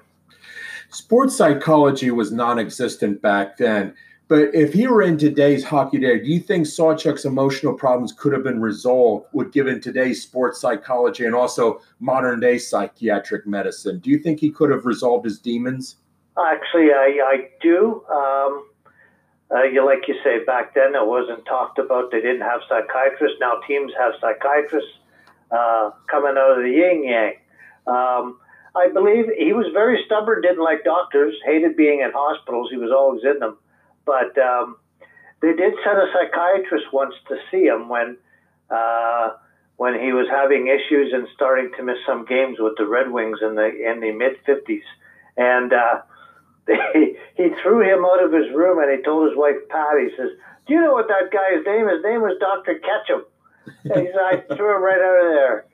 Sports 0.89 1.35
psychology 1.35 2.11
was 2.11 2.31
non-existent 2.31 3.21
back 3.21 3.57
then. 3.57 3.95
But 4.33 4.55
if 4.55 4.73
he 4.73 4.87
were 4.87 5.03
in 5.03 5.19
today's 5.19 5.63
hockey 5.63 5.99
day, 5.99 6.17
do 6.17 6.25
you 6.25 6.39
think 6.39 6.65
Sawchuk's 6.65 7.23
emotional 7.23 7.75
problems 7.75 8.11
could 8.11 8.33
have 8.33 8.41
been 8.41 8.59
resolved 8.59 9.27
with 9.31 9.53
given 9.53 9.79
today's 9.79 10.23
sports 10.23 10.59
psychology 10.59 11.23
and 11.23 11.35
also 11.35 11.81
modern 11.99 12.39
day 12.39 12.57
psychiatric 12.57 13.45
medicine? 13.45 13.99
Do 13.99 14.09
you 14.09 14.17
think 14.17 14.39
he 14.39 14.49
could 14.49 14.71
have 14.71 14.87
resolved 14.87 15.23
his 15.23 15.37
demons? 15.37 15.97
Actually, 16.35 16.89
I, 16.91 17.19
I 17.23 17.49
do. 17.61 18.03
Um, 18.11 18.67
uh, 19.53 19.65
you 19.65 19.85
like 19.85 20.07
you 20.07 20.15
say, 20.23 20.43
back 20.45 20.73
then 20.73 20.95
it 20.95 21.05
wasn't 21.05 21.45
talked 21.45 21.77
about. 21.77 22.09
They 22.09 22.19
didn't 22.19 22.41
have 22.41 22.61
psychiatrists. 22.67 23.37
Now 23.39 23.59
teams 23.67 23.91
have 23.99 24.13
psychiatrists 24.19 24.97
uh, 25.51 25.91
coming 26.09 26.39
out 26.39 26.57
of 26.57 26.63
the 26.63 26.71
yin 26.71 27.03
yang. 27.03 27.33
Um, 27.85 28.39
I 28.75 28.89
believe 28.91 29.25
he 29.37 29.53
was 29.53 29.67
very 29.73 30.01
stubborn, 30.07 30.41
didn't 30.41 30.63
like 30.63 30.83
doctors, 30.83 31.35
hated 31.45 31.77
being 31.77 31.99
in 31.99 32.11
hospitals. 32.11 32.69
He 32.71 32.77
was 32.77 32.89
always 32.89 33.23
in 33.23 33.37
them. 33.37 33.59
But 34.05 34.37
um, 34.37 34.77
they 35.41 35.53
did 35.53 35.73
send 35.83 35.97
a 35.97 36.07
psychiatrist 36.13 36.91
once 36.91 37.15
to 37.27 37.35
see 37.51 37.65
him 37.65 37.89
when 37.89 38.17
uh, 38.69 39.31
when 39.77 39.99
he 39.99 40.13
was 40.13 40.27
having 40.29 40.67
issues 40.67 41.13
and 41.13 41.27
starting 41.35 41.71
to 41.77 41.83
miss 41.83 41.97
some 42.05 42.25
games 42.25 42.57
with 42.59 42.73
the 42.77 42.85
Red 42.85 43.11
Wings 43.11 43.39
in 43.41 43.55
the 43.55 43.65
in 43.65 43.99
the 43.99 44.11
mid 44.11 44.37
fifties. 44.45 44.83
And 45.37 45.73
uh, 45.73 46.01
they, 46.67 47.17
he 47.35 47.49
threw 47.61 47.81
him 47.81 48.05
out 48.05 48.23
of 48.23 48.31
his 48.31 48.53
room 48.53 48.79
and 48.79 48.97
he 48.97 49.03
told 49.03 49.29
his 49.29 49.37
wife 49.37 49.57
Pat, 49.69 49.99
he 49.99 50.09
says, 50.15 50.29
"Do 50.67 50.73
you 50.73 50.81
know 50.81 50.93
what 50.93 51.07
that 51.07 51.31
guy's 51.31 51.65
name? 51.65 51.87
Is? 51.87 51.97
His 51.97 52.03
name 52.03 52.21
was 52.21 52.37
Doctor 52.39 52.79
Ketchum." 52.79 53.25
And 53.83 54.07
he 54.07 54.13
said, 54.13 54.47
"I 54.49 54.55
threw 54.55 54.75
him 54.75 54.83
right 54.83 55.01
out 55.01 55.25
of 55.25 55.31
there." 55.33 55.65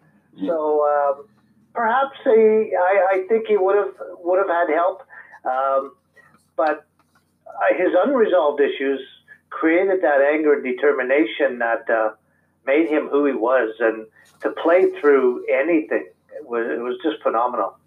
So. 0.46 0.86
Um, 0.86 1.26
perhaps 1.74 2.18
he, 2.24 2.76
I, 2.76 3.08
I 3.14 3.26
think 3.30 3.48
he 3.48 3.58
would 3.58 3.76
have 3.76 3.94
would 4.20 4.38
have 4.40 4.50
had 4.50 4.70
help, 4.74 5.04
um, 5.46 5.94
but 6.58 6.86
his 7.78 7.90
unresolved 8.06 8.62
issues 8.62 9.02
created 9.50 10.02
that 10.02 10.22
anger 10.22 10.54
and 10.54 10.64
determination 10.64 11.60
that 11.60 11.90
uh, 11.90 12.12
made 12.66 12.88
him 12.88 13.08
who 13.08 13.26
he 13.26 13.34
was, 13.34 13.74
and 13.80 14.06
to 14.42 14.52
play 14.62 14.92
through 15.00 15.46
anything 15.48 16.08
it 16.32 16.48
was, 16.48 16.66
it 16.70 16.82
was 16.82 16.98
just 17.04 17.22
phenomenal. 17.22 17.78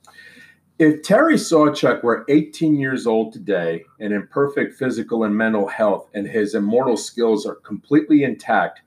If 0.78 1.02
Terry 1.02 1.34
Sawchuk 1.34 2.02
were 2.02 2.24
18 2.28 2.76
years 2.76 3.06
old 3.06 3.32
today 3.32 3.84
and 4.00 4.12
in 4.12 4.26
perfect 4.26 4.74
physical 4.74 5.24
and 5.24 5.36
mental 5.36 5.68
health, 5.68 6.08
and 6.14 6.26
his 6.26 6.54
immortal 6.54 6.96
skills 6.96 7.46
are 7.46 7.54
completely 7.56 8.24
intact, 8.24 8.80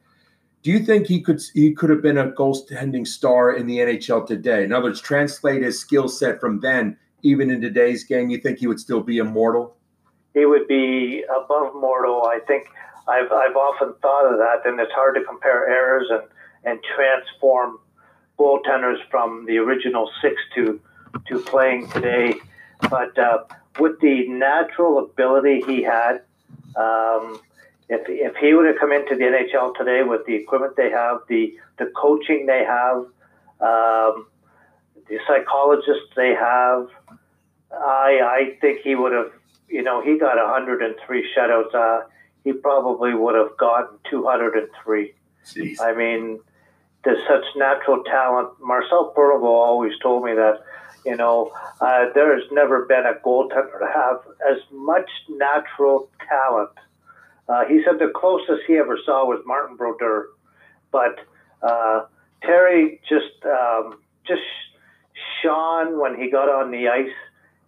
do 0.61 0.71
you 0.71 0.79
think 0.79 1.05
he 1.07 1.21
could 1.21 1.41
he 1.53 1.73
could 1.73 1.91
have 1.91 2.01
been 2.01 2.17
a 2.17 2.31
goaltending 2.31 3.07
star 3.07 3.53
in 3.53 3.67
the 3.67 3.77
NHL 3.77 4.25
today? 4.25 4.63
In 4.63 4.73
other 4.73 4.85
words, 4.85 4.99
translate 4.99 5.61
his 5.61 5.79
skill 5.79 6.07
set 6.07 6.39
from 6.39 6.59
then 6.59 6.97
even 7.21 7.49
in 7.49 7.61
today's 7.61 8.03
game. 8.03 8.29
You 8.29 8.39
think 8.39 8.59
he 8.59 8.67
would 8.67 8.79
still 8.79 9.01
be 9.01 9.19
immortal? 9.19 9.77
He 10.35 10.45
would 10.45 10.67
be 10.67 11.23
above 11.23 11.73
mortal. 11.73 12.25
I 12.25 12.37
think 12.45 12.67
I've 13.07 13.31
I've 13.31 13.55
often 13.55 13.93
thought 14.03 14.31
of 14.31 14.37
that, 14.37 14.69
and 14.69 14.79
it's 14.79 14.91
hard 14.91 15.15
to 15.15 15.23
compare 15.23 15.67
errors 15.67 16.07
and 16.11 16.23
and 16.63 16.79
transform 16.95 17.79
goaltenders 18.37 18.97
from 19.09 19.45
the 19.47 19.57
original 19.57 20.11
six 20.21 20.35
to 20.53 20.79
to 21.29 21.39
playing 21.39 21.89
today. 21.89 22.35
But 22.91 23.17
uh, 23.17 23.45
with 23.79 23.99
the 24.01 24.27
natural 24.27 24.99
ability 24.99 25.63
he 25.65 25.81
had. 25.81 26.21
Um, 26.75 27.39
if, 27.87 28.01
if 28.07 28.35
he 28.37 28.53
would 28.53 28.65
have 28.65 28.77
come 28.79 28.91
into 28.91 29.15
the 29.15 29.23
NHL 29.23 29.75
today 29.75 30.01
with 30.03 30.25
the 30.25 30.33
equipment 30.33 30.75
they 30.75 30.89
have, 30.89 31.19
the, 31.27 31.55
the 31.77 31.91
coaching 31.95 32.45
they 32.47 32.63
have, 32.65 32.97
um, 33.61 34.27
the 35.07 35.19
psychologists 35.27 36.09
they 36.15 36.33
have, 36.33 36.89
I, 37.71 38.19
I 38.23 38.57
think 38.59 38.79
he 38.81 38.95
would 38.95 39.13
have, 39.13 39.31
you 39.69 39.83
know, 39.83 40.01
he 40.01 40.17
got 40.17 40.37
103 40.37 41.29
shutouts. 41.35 41.73
Uh, 41.73 42.07
he 42.43 42.53
probably 42.53 43.13
would 43.13 43.35
have 43.35 43.57
gotten 43.57 43.97
203. 44.09 45.13
Jeez. 45.45 45.81
I 45.81 45.93
mean, 45.93 46.39
there's 47.03 47.25
such 47.27 47.43
natural 47.55 48.03
talent. 48.03 48.49
Marcel 48.61 49.13
Pronovost 49.15 49.43
always 49.43 49.93
told 50.01 50.23
me 50.23 50.33
that, 50.33 50.63
you 51.05 51.15
know, 51.15 51.51
uh, 51.81 52.05
there 52.13 52.35
has 52.35 52.43
never 52.51 52.85
been 52.85 53.05
a 53.05 53.13
goaltender 53.25 53.79
to 53.79 53.87
have 53.93 54.21
as 54.49 54.57
much 54.71 55.09
natural 55.29 56.09
talent 56.27 56.71
uh, 57.47 57.65
he 57.65 57.81
said 57.83 57.99
the 57.99 58.11
closest 58.13 58.63
he 58.67 58.77
ever 58.77 58.97
saw 59.05 59.25
was 59.25 59.41
Martin 59.45 59.75
Brodeur, 59.75 60.29
but 60.91 61.19
uh, 61.61 62.05
Terry 62.41 62.99
just 63.07 63.45
um, 63.45 63.99
just 64.27 64.41
shone 65.41 65.99
when 65.99 66.19
he 66.19 66.31
got 66.31 66.49
on 66.49 66.71
the 66.71 66.87
ice, 66.87 67.13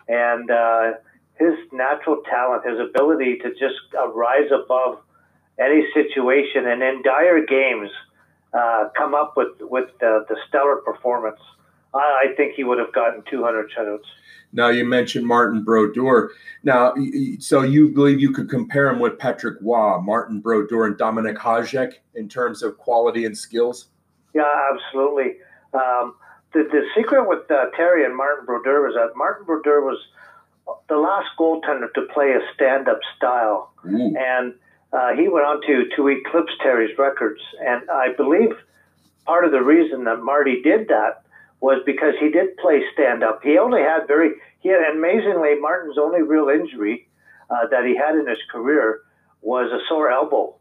and 0.08 0.50
uh, 0.50 0.94
his 1.40 1.54
natural 1.72 2.22
talent, 2.30 2.64
his 2.66 2.80
ability 2.80 3.38
to 3.38 3.52
just 3.52 3.76
uh, 3.98 4.08
rise 4.10 4.50
above 4.52 5.00
any 5.60 5.84
situation, 5.94 6.68
and 6.68 6.82
in 6.82 7.02
dire 7.04 7.46
games, 7.46 7.90
uh, 8.54 8.90
come 8.96 9.14
up 9.14 9.34
with 9.36 9.54
with 9.62 9.90
the, 10.00 10.26
the 10.30 10.36
stellar 10.48 10.78
performance. 10.78 11.40
I, 11.94 12.28
I 12.30 12.36
think 12.36 12.56
he 12.56 12.64
would 12.64 12.80
have 12.80 12.94
gotten 12.94 13.24
200 13.30 13.72
shutouts. 13.78 14.06
Now 14.54 14.70
you 14.70 14.86
mentioned 14.86 15.28
Martin 15.28 15.64
Brodeur. 15.64 16.32
Now, 16.64 16.94
so 17.40 17.62
you 17.64 17.90
believe 17.90 18.20
you 18.20 18.32
could 18.32 18.50
compare 18.50 18.88
him 18.90 19.00
with 19.00 19.20
Patrick 19.20 19.58
Roy, 19.62 20.00
Martin 20.00 20.40
Brodeur, 20.40 20.86
and 20.86 20.96
Dominik 20.96 21.38
Hasek 21.38 21.94
in 22.16 22.30
terms 22.30 22.64
of 22.64 22.78
quality 22.78 23.26
and 23.26 23.38
skills? 23.38 23.88
Yeah, 24.34 24.52
absolutely. 24.74 25.38
Um, 25.74 26.16
the, 26.54 26.64
the 26.72 26.82
secret 26.96 27.28
with 27.28 27.50
uh, 27.52 27.66
Terry 27.76 28.06
and 28.06 28.16
Martin 28.16 28.46
Brodeur 28.46 28.88
was 28.88 28.96
that 28.96 29.18
Martin 29.18 29.46
Brodeur 29.46 29.82
was 29.82 30.00
the 30.90 30.98
last 30.98 31.30
goaltender 31.40 31.92
to 31.94 32.02
play 32.14 32.32
a 32.32 32.42
stand-up 32.54 33.00
style, 33.16 33.72
Ooh. 33.86 34.16
and 34.18 34.54
uh, 34.94 35.14
he 35.14 35.28
went 35.28 35.46
on 35.46 35.62
to 35.68 35.90
to 35.96 36.08
eclipse 36.08 36.54
Terry's 36.62 36.98
records. 36.98 37.42
And 37.60 37.90
I 37.90 38.14
believe 38.14 38.52
part 39.26 39.46
of 39.46 39.52
the 39.52 39.62
reason 39.62 40.06
that 40.06 40.20
Marty 40.24 40.62
did 40.62 40.88
that 40.88 41.24
was 41.60 41.82
because 41.86 42.14
he 42.20 42.30
did 42.30 42.56
play 42.58 42.84
stand 42.94 43.24
up. 43.24 43.42
He 43.44 43.58
only 43.58 43.82
had 43.82 44.08
very, 44.08 44.32
he 44.60 44.70
had 44.70 44.82
amazingly, 44.94 45.60
Martin's 45.60 45.98
only 45.98 46.22
real 46.22 46.50
injury 46.50 47.08
uh, 47.50 47.68
that 47.72 47.84
he 47.86 47.96
had 47.98 48.16
in 48.16 48.28
his 48.28 48.38
career 48.52 49.02
was 49.42 49.72
a 49.72 49.80
sore 49.88 50.10
elbow. 50.12 50.56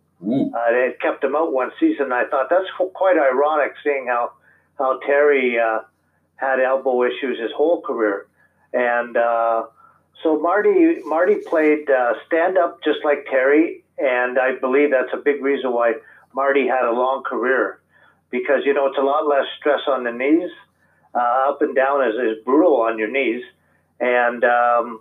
Uh, 0.55 0.71
it 0.71 1.01
kept 1.01 1.23
him 1.23 1.37
out 1.37 1.53
one 1.53 1.71
season. 1.79 2.11
I 2.13 2.25
thought 2.31 2.49
that's 2.49 2.71
quite 2.95 3.17
ironic, 3.19 3.75
seeing 3.85 4.07
how 4.07 4.33
how 4.79 4.99
Terry 5.01 5.59
uh, 5.59 5.81
had 6.37 6.59
elbow 6.61 7.05
issues 7.05 7.39
his 7.39 7.53
whole 7.53 7.83
career, 7.83 8.27
and 8.73 9.17
uh, 9.17 9.67
so 10.23 10.39
Marty 10.39 11.01
Marty 11.05 11.37
played 11.47 11.91
uh, 11.91 12.15
stand 12.27 12.57
up 12.57 12.83
just 12.83 12.99
like 13.05 13.27
Terry, 13.31 13.85
and 13.99 14.39
I 14.39 14.57
believe 14.57 14.91
that's 14.91 15.13
a 15.13 15.19
big 15.19 15.43
reason 15.43 15.73
why 15.73 15.95
Marty 16.35 16.67
had 16.67 16.85
a 16.85 16.93
long 16.93 17.23
career, 17.23 17.81
because 18.31 18.65
you 18.65 18.73
know 18.73 18.87
it's 18.87 18.99
a 18.99 19.03
lot 19.03 19.27
less 19.29 19.47
stress 19.59 19.81
on 19.87 20.05
the 20.05 20.13
knees 20.13 20.51
uh, 21.15 21.51
up 21.51 21.63
and 21.63 21.75
down 21.75 22.07
is, 22.07 22.15
is 22.15 22.45
brutal 22.45 22.81
on 22.81 22.99
your 22.99 23.11
knees, 23.11 23.43
and 24.01 24.45
um, 24.45 25.01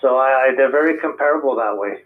so 0.00 0.16
I, 0.16 0.52
they're 0.56 0.70
very 0.70 0.98
comparable 0.98 1.56
that 1.56 1.76
way. 1.76 1.98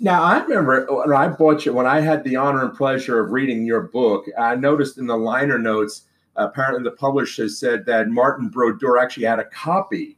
Now 0.00 0.22
I 0.22 0.42
remember 0.42 0.86
when 0.90 1.12
I 1.12 1.28
bought 1.28 1.64
you 1.64 1.72
when 1.72 1.86
I 1.86 2.00
had 2.00 2.24
the 2.24 2.36
honor 2.36 2.64
and 2.64 2.76
pleasure 2.76 3.20
of 3.20 3.30
reading 3.30 3.64
your 3.64 3.82
book. 3.82 4.26
I 4.38 4.56
noticed 4.56 4.98
in 4.98 5.06
the 5.06 5.16
liner 5.16 5.58
notes, 5.58 6.02
apparently 6.34 6.82
the 6.82 6.96
publisher 6.96 7.48
said 7.48 7.86
that 7.86 8.08
Martin 8.08 8.48
Brodeur 8.48 8.98
actually 8.98 9.26
had 9.26 9.38
a 9.38 9.44
copy 9.44 10.16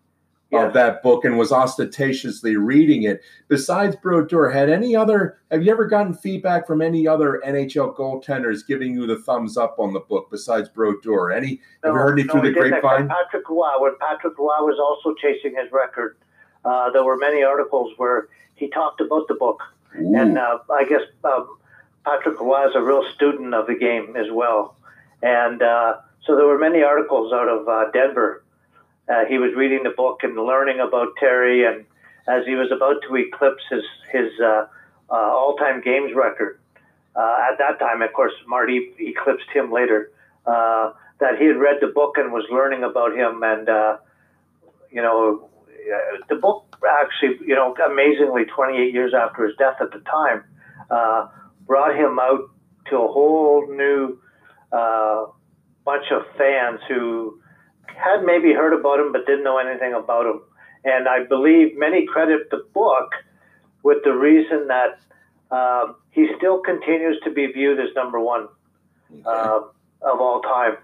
of 0.56 0.72
that 0.74 1.02
book 1.02 1.24
and 1.24 1.38
was 1.38 1.52
ostentatiously 1.52 2.56
reading 2.56 3.02
it. 3.04 3.22
Besides 3.48 3.96
Brodeur, 3.96 4.50
had 4.50 4.70
any 4.70 4.94
other? 4.94 5.38
Have 5.50 5.62
you 5.62 5.72
ever 5.72 5.86
gotten 5.86 6.14
feedback 6.14 6.66
from 6.66 6.82
any 6.82 7.06
other 7.06 7.40
NHL 7.46 7.96
goaltenders 7.96 8.66
giving 8.66 8.94
you 8.94 9.06
the 9.06 9.18
thumbs 9.18 9.56
up 9.56 9.76
on 9.78 9.92
the 9.92 10.00
book 10.00 10.28
besides 10.30 10.68
Brodeur? 10.68 11.30
Any? 11.30 11.60
No, 11.82 11.90
have 11.90 11.94
you 11.94 12.00
heard 12.00 12.18
any 12.18 12.24
no, 12.24 12.32
through 12.32 12.52
the 12.52 12.52
grapevine? 12.52 13.08
Patrick 13.08 13.48
Roy, 13.48 13.68
when 13.78 13.96
Patrick 13.98 14.38
Roy 14.38 14.60
was 14.60 14.78
also 14.78 15.14
chasing 15.20 15.56
his 15.56 15.70
record, 15.72 16.16
uh, 16.64 16.90
there 16.90 17.04
were 17.04 17.16
many 17.16 17.42
articles 17.42 17.92
where 17.96 18.28
he 18.54 18.68
talked 18.70 19.00
about 19.00 19.26
the 19.28 19.34
book, 19.34 19.60
Ooh. 20.00 20.16
and 20.16 20.38
uh, 20.38 20.58
I 20.70 20.84
guess 20.84 21.02
um, 21.24 21.58
Patrick 22.04 22.40
Roy 22.40 22.68
is 22.68 22.74
a 22.74 22.80
real 22.80 23.04
student 23.14 23.54
of 23.54 23.66
the 23.66 23.74
game 23.74 24.16
as 24.16 24.26
well, 24.30 24.76
and 25.22 25.62
uh, 25.62 25.96
so 26.24 26.36
there 26.36 26.46
were 26.46 26.58
many 26.58 26.82
articles 26.82 27.32
out 27.32 27.48
of 27.48 27.68
uh, 27.68 27.90
Denver 27.92 28.43
uh, 29.08 29.24
he 29.28 29.38
was 29.38 29.54
reading 29.54 29.82
the 29.82 29.90
book 29.90 30.20
and 30.22 30.36
learning 30.36 30.80
about 30.80 31.08
Terry, 31.18 31.66
and 31.66 31.84
as 32.26 32.46
he 32.46 32.54
was 32.54 32.70
about 32.72 32.96
to 33.08 33.16
eclipse 33.16 33.62
his 33.70 33.84
his 34.10 34.30
uh, 34.40 34.66
uh, 35.10 35.14
all-time 35.14 35.82
games 35.82 36.12
record, 36.14 36.58
uh, 37.14 37.36
at 37.50 37.58
that 37.58 37.78
time, 37.78 38.00
of 38.00 38.12
course, 38.12 38.32
Marty 38.46 38.92
eclipsed 38.98 39.50
him 39.52 39.70
later. 39.70 40.10
Uh, 40.46 40.92
that 41.20 41.38
he 41.38 41.46
had 41.46 41.56
read 41.56 41.76
the 41.80 41.86
book 41.86 42.18
and 42.18 42.32
was 42.32 42.44
learning 42.50 42.82
about 42.82 43.14
him, 43.16 43.42
and 43.42 43.68
uh, 43.68 43.96
you 44.90 45.00
know, 45.00 45.48
the 46.28 46.34
book 46.34 46.64
actually, 46.86 47.46
you 47.46 47.54
know, 47.54 47.74
amazingly, 47.74 48.44
28 48.44 48.92
years 48.92 49.14
after 49.14 49.46
his 49.46 49.56
death 49.56 49.76
at 49.80 49.92
the 49.92 50.00
time, 50.00 50.42
brought 51.66 51.94
him 51.94 52.18
out 52.18 52.50
to 52.90 52.96
a 52.96 53.06
whole 53.06 53.66
new 53.70 54.18
bunch 55.84 56.06
of 56.10 56.22
fans 56.36 56.80
who 56.88 57.38
had 57.96 58.24
maybe 58.24 58.52
heard 58.52 58.78
about 58.78 59.00
him 59.00 59.12
but 59.12 59.26
didn't 59.26 59.44
know 59.44 59.58
anything 59.58 59.94
about 59.94 60.26
him. 60.26 60.40
And 60.84 61.08
I 61.08 61.24
believe 61.24 61.76
many 61.78 62.06
credit 62.06 62.50
the 62.50 62.64
book 62.74 63.10
with 63.82 64.04
the 64.04 64.12
reason 64.12 64.68
that 64.68 64.98
um, 65.50 65.96
he 66.10 66.28
still 66.36 66.60
continues 66.60 67.20
to 67.24 67.30
be 67.30 67.46
viewed 67.46 67.78
as 67.80 67.94
number 67.94 68.20
one 68.20 68.48
uh, 69.24 69.60
of 70.02 70.20
all 70.20 70.40
time. 70.42 70.76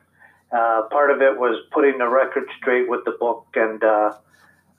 Uh, 0.52 0.82
part 0.90 1.10
of 1.10 1.22
it 1.22 1.38
was 1.38 1.62
putting 1.72 1.98
the 1.98 2.08
record 2.08 2.44
straight 2.58 2.88
with 2.88 3.04
the 3.04 3.12
book 3.12 3.46
and 3.54 3.84
uh, 3.84 4.12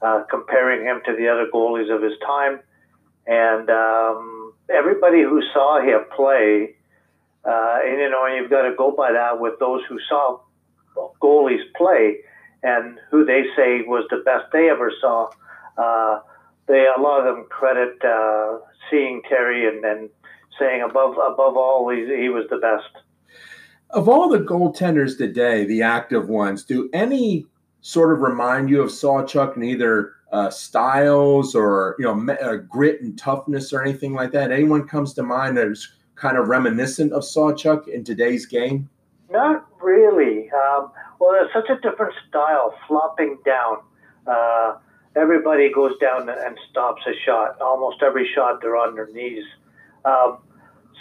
uh 0.02 0.24
comparing 0.30 0.86
him 0.86 1.02
to 1.06 1.16
the 1.16 1.30
other 1.30 1.48
goalies 1.54 1.94
of 1.94 2.02
his 2.02 2.14
time. 2.26 2.60
And 3.26 3.70
um, 3.70 4.54
everybody 4.70 5.22
who 5.22 5.42
saw 5.54 5.80
him 5.80 6.06
play, 6.16 6.76
uh, 7.46 7.80
and 7.86 8.00
you 8.00 8.10
know, 8.10 8.26
and 8.26 8.36
you've 8.36 8.50
got 8.50 8.64
to 8.64 8.76
go 8.76 8.92
by 8.92 9.14
that 9.14 9.40
with 9.40 9.60
those 9.60 9.82
who 9.88 10.00
saw 10.10 10.40
goalies 11.22 11.64
play 11.76 12.18
and 12.64 13.00
who 13.10 13.26
they 13.26 13.44
say 13.56 13.82
was 13.82 14.06
the 14.10 14.22
best 14.26 14.46
they 14.52 14.70
ever 14.70 14.92
saw. 15.02 15.30
Uh, 15.78 16.20
they 16.68 16.86
a 16.96 17.02
lot 17.02 17.20
of 17.20 17.36
them 17.36 17.46
credit 17.50 18.04
uh, 18.04 18.60
seeing 18.90 19.22
Terry 19.28 19.68
and, 19.68 19.84
then 19.84 20.10
saying 20.60 20.82
above 20.82 21.14
above 21.14 21.58
all 21.58 21.90
he, 21.90 22.06
he 22.06 22.30
was 22.30 22.46
the 22.50 22.58
best. 22.58 23.04
Of 23.90 24.08
all 24.08 24.30
the 24.30 24.40
goaltenders 24.40 25.18
today, 25.18 25.66
the 25.66 25.82
active 25.82 26.30
ones, 26.30 26.64
do 26.64 26.90
any 26.94 27.46
sort 27.82 28.14
of 28.14 28.22
remind 28.22 28.70
you 28.70 28.82
of 28.82 28.90
Sawchuk 28.90 29.58
in 29.58 29.64
either 29.64 30.14
uh, 30.32 30.50
styles 30.50 31.56
or 31.56 31.96
you 32.00 32.06
know 32.06 32.34
uh, 32.34 32.58
grit 32.58 33.02
and 33.02 33.18
toughness 33.18 33.74
or 33.74 33.82
anything 33.82 34.14
like 34.14 34.32
that? 34.32 34.52
Anyone 34.52 34.88
comes 34.88 35.14
to 35.16 35.24
mind 35.24 35.58
that's 35.58 35.92
kind 36.16 36.38
of 36.38 36.48
reminiscent 36.48 37.12
of 37.12 37.24
Sawchuk 37.24 37.88
in 37.88 38.04
today's 38.04 38.46
game? 38.46 38.90
Not 39.32 39.66
really. 39.82 40.52
Um, 40.52 40.92
well, 41.20 41.32
it's 41.42 41.54
such 41.54 41.70
a 41.70 41.80
different 41.80 42.14
style, 42.28 42.74
flopping 42.88 43.38
down. 43.46 43.78
Uh, 44.28 44.76
everybody 45.16 45.72
goes 45.74 45.98
down 46.00 46.28
and 46.28 46.58
stops 46.70 47.02
a 47.08 47.14
shot. 47.26 47.60
Almost 47.62 48.04
every 48.04 48.30
shot, 48.36 48.62
they're 48.62 48.76
on 48.76 48.94
their 48.94 49.08
knees. 49.12 49.46
Um, 50.04 50.40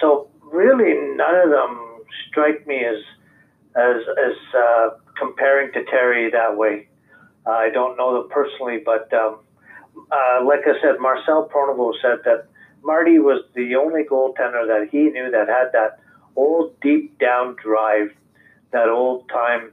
so 0.01 0.31
really, 0.43 0.95
none 1.17 1.35
of 1.35 1.51
them 1.51 1.99
strike 2.29 2.67
me 2.67 2.85
as 2.85 3.03
as 3.77 4.03
as 4.19 4.37
uh, 4.55 4.89
comparing 5.19 5.73
to 5.73 5.85
Terry 5.85 6.31
that 6.31 6.57
way. 6.57 6.89
Uh, 7.47 7.51
I 7.51 7.71
don't 7.71 7.97
know 7.97 8.15
them 8.15 8.31
personally, 8.31 8.79
but 8.85 9.13
um, 9.13 9.41
uh, 10.13 10.45
like 10.45 10.61
I 10.67 10.81
said, 10.81 11.01
Marcel 11.01 11.49
Pronovost 11.49 11.99
said 12.03 12.19
that 12.25 12.47
Marty 12.83 13.19
was 13.19 13.43
the 13.55 13.75
only 13.77 14.05
goaltender 14.05 14.67
that 14.67 14.89
he 14.91 15.11
knew 15.11 15.31
that 15.31 15.49
had 15.49 15.73
that 15.73 15.99
old 16.37 16.79
deep 16.81 17.19
down 17.19 17.57
drive, 17.63 18.11
that 18.73 18.89
old 18.89 19.29
time 19.29 19.73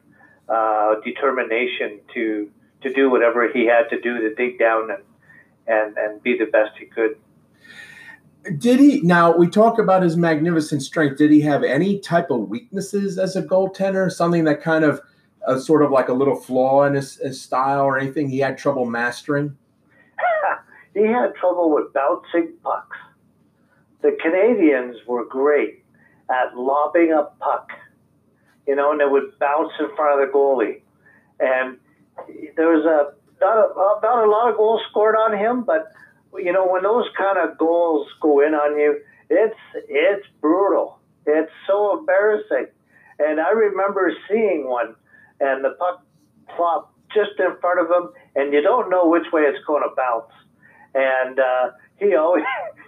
uh, 0.49 0.95
determination 1.03 1.99
to 2.13 2.49
to 2.81 2.93
do 2.93 3.09
whatever 3.09 3.49
he 3.51 3.65
had 3.65 3.89
to 3.89 3.99
do 3.99 4.19
to 4.21 4.33
dig 4.35 4.59
down 4.59 4.91
and 4.91 5.03
and 5.67 5.97
and 5.97 6.23
be 6.23 6.37
the 6.37 6.45
best 6.45 6.71
he 6.79 6.85
could. 6.85 7.17
Did 8.57 8.79
he? 8.79 9.01
Now 9.01 9.35
we 9.35 9.47
talk 9.47 9.77
about 9.77 10.03
his 10.03 10.15
magnificent 10.15 10.81
strength. 10.81 11.17
Did 11.17 11.31
he 11.31 11.41
have 11.41 11.63
any 11.63 11.99
type 11.99 12.31
of 12.31 12.47
weaknesses 12.47 13.17
as 13.17 13.35
a 13.35 13.43
goaltender? 13.43 14.11
Something 14.11 14.45
that 14.45 14.61
kind 14.61 14.85
of 14.85 15.01
uh, 15.45 15.59
sort 15.59 15.81
of 15.81 15.91
like 15.91 16.07
a 16.07 16.13
little 16.13 16.35
flaw 16.35 16.83
in 16.83 16.93
his, 16.93 17.15
his 17.15 17.41
style 17.41 17.81
or 17.81 17.97
anything 17.97 18.29
he 18.29 18.39
had 18.39 18.57
trouble 18.57 18.85
mastering? 18.85 19.57
he 20.93 21.03
had 21.03 21.35
trouble 21.35 21.73
with 21.73 21.91
bouncing 21.93 22.53
pucks. 22.63 22.97
The 24.01 24.15
Canadiens 24.23 25.05
were 25.05 25.25
great 25.25 25.83
at 26.29 26.57
lobbing 26.57 27.11
a 27.11 27.23
puck 27.39 27.71
you 28.67 28.75
know, 28.75 28.91
and 28.91 29.01
it 29.01 29.09
would 29.09 29.39
bounce 29.39 29.71
in 29.79 29.87
front 29.95 30.21
of 30.21 30.27
the 30.27 30.33
goalie. 30.33 30.81
And 31.39 31.77
there 32.55 32.67
was 32.67 32.85
a 32.85 33.15
not 33.39 33.57
a, 33.57 34.01
not 34.01 34.25
a 34.25 34.29
lot 34.29 34.51
of 34.51 34.57
goals 34.57 34.81
scored 34.89 35.15
on 35.15 35.37
him, 35.37 35.63
but 35.63 35.91
you 36.35 36.51
know, 36.51 36.67
when 36.67 36.83
those 36.83 37.05
kind 37.17 37.37
of 37.37 37.57
goals 37.57 38.07
go 38.21 38.41
in 38.41 38.53
on 38.53 38.77
you, 38.77 38.99
it's 39.29 39.57
it's 39.87 40.27
brutal. 40.41 40.99
It's 41.25 41.51
so 41.65 41.97
embarrassing. 41.99 42.67
And 43.19 43.39
I 43.39 43.51
remember 43.51 44.13
seeing 44.29 44.67
one, 44.67 44.95
and 45.39 45.63
the 45.63 45.71
puck 45.79 46.05
plopped 46.55 46.93
just 47.13 47.39
in 47.39 47.57
front 47.61 47.79
of 47.79 47.87
him, 47.87 48.09
and 48.35 48.53
you 48.53 48.61
don't 48.61 48.89
know 48.89 49.07
which 49.07 49.31
way 49.31 49.43
it's 49.43 49.63
going 49.65 49.83
to 49.83 49.95
bounce. 49.95 50.31
And 50.93 51.39
uh, 51.39 51.71
he 51.97 52.15
always 52.15 52.43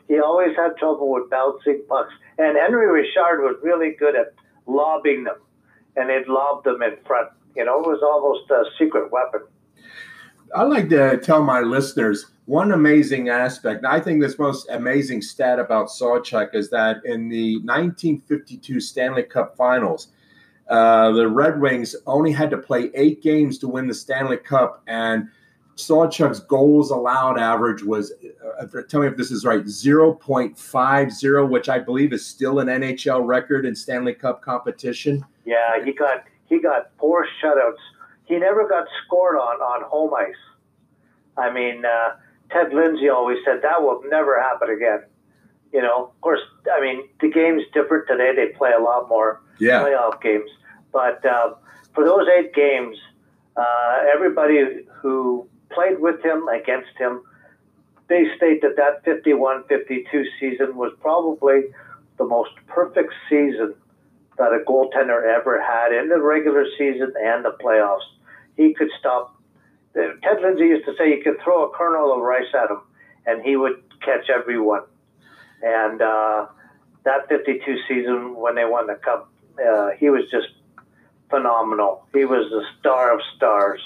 he 0.10 0.20
always 0.20 0.56
had 0.58 0.76
trouble 0.78 1.12
with 1.12 1.30
bouncing 1.30 1.84
pucks. 1.88 2.12
And 2.38 2.58
Henri 2.58 2.88
Richard 2.92 3.42
was 3.42 3.56
really 3.64 3.96
good 3.98 4.16
at 4.16 4.34
lobbing 4.66 5.24
them 5.24 5.38
and 5.96 6.10
they'd 6.10 6.28
lob 6.28 6.64
them 6.64 6.82
in 6.82 6.98
front. 7.06 7.30
You 7.56 7.64
know, 7.66 7.80
it 7.80 7.88
was 7.88 8.02
almost 8.04 8.50
a 8.52 8.64
secret 8.78 9.12
weapon. 9.12 9.42
I 10.56 10.64
like 10.64 10.90
to 10.90 11.18
tell 11.18 11.44
my 11.44 11.62
listeners 11.62 12.26
one 12.46 12.72
amazing 12.72 13.30
aspect. 13.30 13.86
I 13.86 14.00
think 14.00 14.20
this 14.20 14.40
most 14.40 14.68
amazing 14.70 15.22
stat 15.22 15.60
about 15.60 15.90
Sawchuk 15.90 16.56
is 16.56 16.72
that 16.72 17.06
in 17.06 17.30
the 17.30 17.58
1952 17.58 18.80
Stanley 18.80 19.24
Cup 19.24 19.56
Finals, 19.56 20.08
uh, 20.68 21.12
the 21.12 21.28
Red 21.28 21.62
Wings 21.62 21.96
only 22.08 22.32
had 22.32 22.50
to 22.50 22.58
play 22.58 22.90
eight 22.96 23.22
games 23.22 23.60
to 23.60 23.68
win 23.68 23.88
the 23.88 23.94
Stanley 23.94 24.38
Cup, 24.38 24.82
and 24.88 25.28
Sawchuk's 25.80 26.40
goals 26.40 26.92
allowed 26.92 27.40
average 27.40 27.84
was, 27.84 28.12
uh, 28.60 28.66
tell 28.90 29.02
me 29.02 29.08
if 29.08 29.16
this 29.16 29.32
is 29.32 29.46
right, 29.46 29.64
0.50, 29.64 31.50
which 31.50 31.70
I 31.70 31.80
believe 31.80 32.12
is 32.14 32.26
still 32.26 32.60
an 32.60 32.68
NHL 32.68 33.26
record 33.26 33.66
in 33.66 33.76
Stanley 33.76 34.14
Cup 34.14 34.42
competition. 34.42 35.26
Yeah, 35.46 35.84
he 35.84 35.94
got 35.94 36.26
he 36.48 36.60
got 36.62 36.92
four 37.00 37.26
shutouts. 37.42 37.78
He 38.26 38.38
never 38.38 38.68
got 38.68 38.88
scored 39.06 39.38
on 39.38 39.62
on 39.62 39.84
home 39.90 40.14
ice. 40.14 40.36
I 41.38 41.52
mean, 41.52 41.86
uh, 41.86 42.16
Ted 42.52 42.74
Lindsay 42.74 43.10
always 43.10 43.38
said 43.46 43.62
that 43.64 43.82
will 43.82 44.02
never 44.08 44.42
happen 44.42 44.70
again. 44.70 45.04
You 45.72 45.82
know, 45.82 46.06
of 46.06 46.22
course, 46.22 46.42
I 46.72 46.82
mean 46.82 47.08
the 47.22 47.30
game's 47.30 47.64
different 47.74 48.08
today. 48.08 48.34
They 48.36 48.48
play 48.58 48.72
a 48.78 48.82
lot 48.82 49.08
more 49.08 49.42
yeah. 49.60 49.82
playoff 49.82 50.22
games, 50.22 50.50
but 50.92 51.26
uh, 51.26 51.54
for 51.94 52.04
those 52.04 52.28
eight 52.38 52.54
games, 52.54 52.98
uh, 53.56 54.04
everybody 54.14 54.86
who 55.02 55.48
played 55.72 56.00
with 56.00 56.24
him, 56.24 56.48
against 56.48 56.98
him. 56.98 57.24
They 58.08 58.26
state 58.38 58.62
that 58.62 58.76
that 58.78 59.04
51 59.06 59.66
52 59.68 60.26
season 60.40 60.76
was 60.76 60.92
probably 61.00 61.62
the 62.18 62.26
most 62.26 62.52
perfect 62.68 63.14
season 63.30 63.76
that 64.38 64.54
a 64.54 64.64
goaltender 64.68 65.24
ever 65.24 65.62
had 65.62 65.92
in 65.92 66.10
the 66.10 66.20
regular 66.20 66.66
season 66.78 67.14
and 67.22 67.46
the 67.46 67.56
playoffs. 67.64 68.08
He 68.58 68.74
could 68.74 68.90
stop. 69.00 69.36
Ted 69.94 70.42
Lindsay 70.42 70.66
used 70.66 70.86
to 70.86 70.96
say 70.98 71.10
you 71.10 71.22
could 71.24 71.42
throw 71.44 71.66
a 71.66 71.70
kernel 71.76 72.14
of 72.14 72.22
rice 72.22 72.54
at 72.54 72.72
him 72.72 72.82
and 73.26 73.44
he 73.44 73.56
would 73.56 73.84
catch 74.02 74.30
everyone. 74.30 74.84
And 75.62 76.02
uh, 76.02 76.48
that 77.04 77.28
52 77.28 77.78
season 77.88 78.36
when 78.36 78.56
they 78.56 78.66
won 78.66 78.88
the 78.88 78.96
cup, 78.96 79.30
uh, 79.60 79.90
he 79.98 80.10
was 80.10 80.24
just 80.32 80.48
phenomenal. 81.30 82.06
He 82.14 82.26
was 82.26 82.50
the 82.50 82.64
star 82.80 83.14
of 83.14 83.22
stars. 83.36 83.82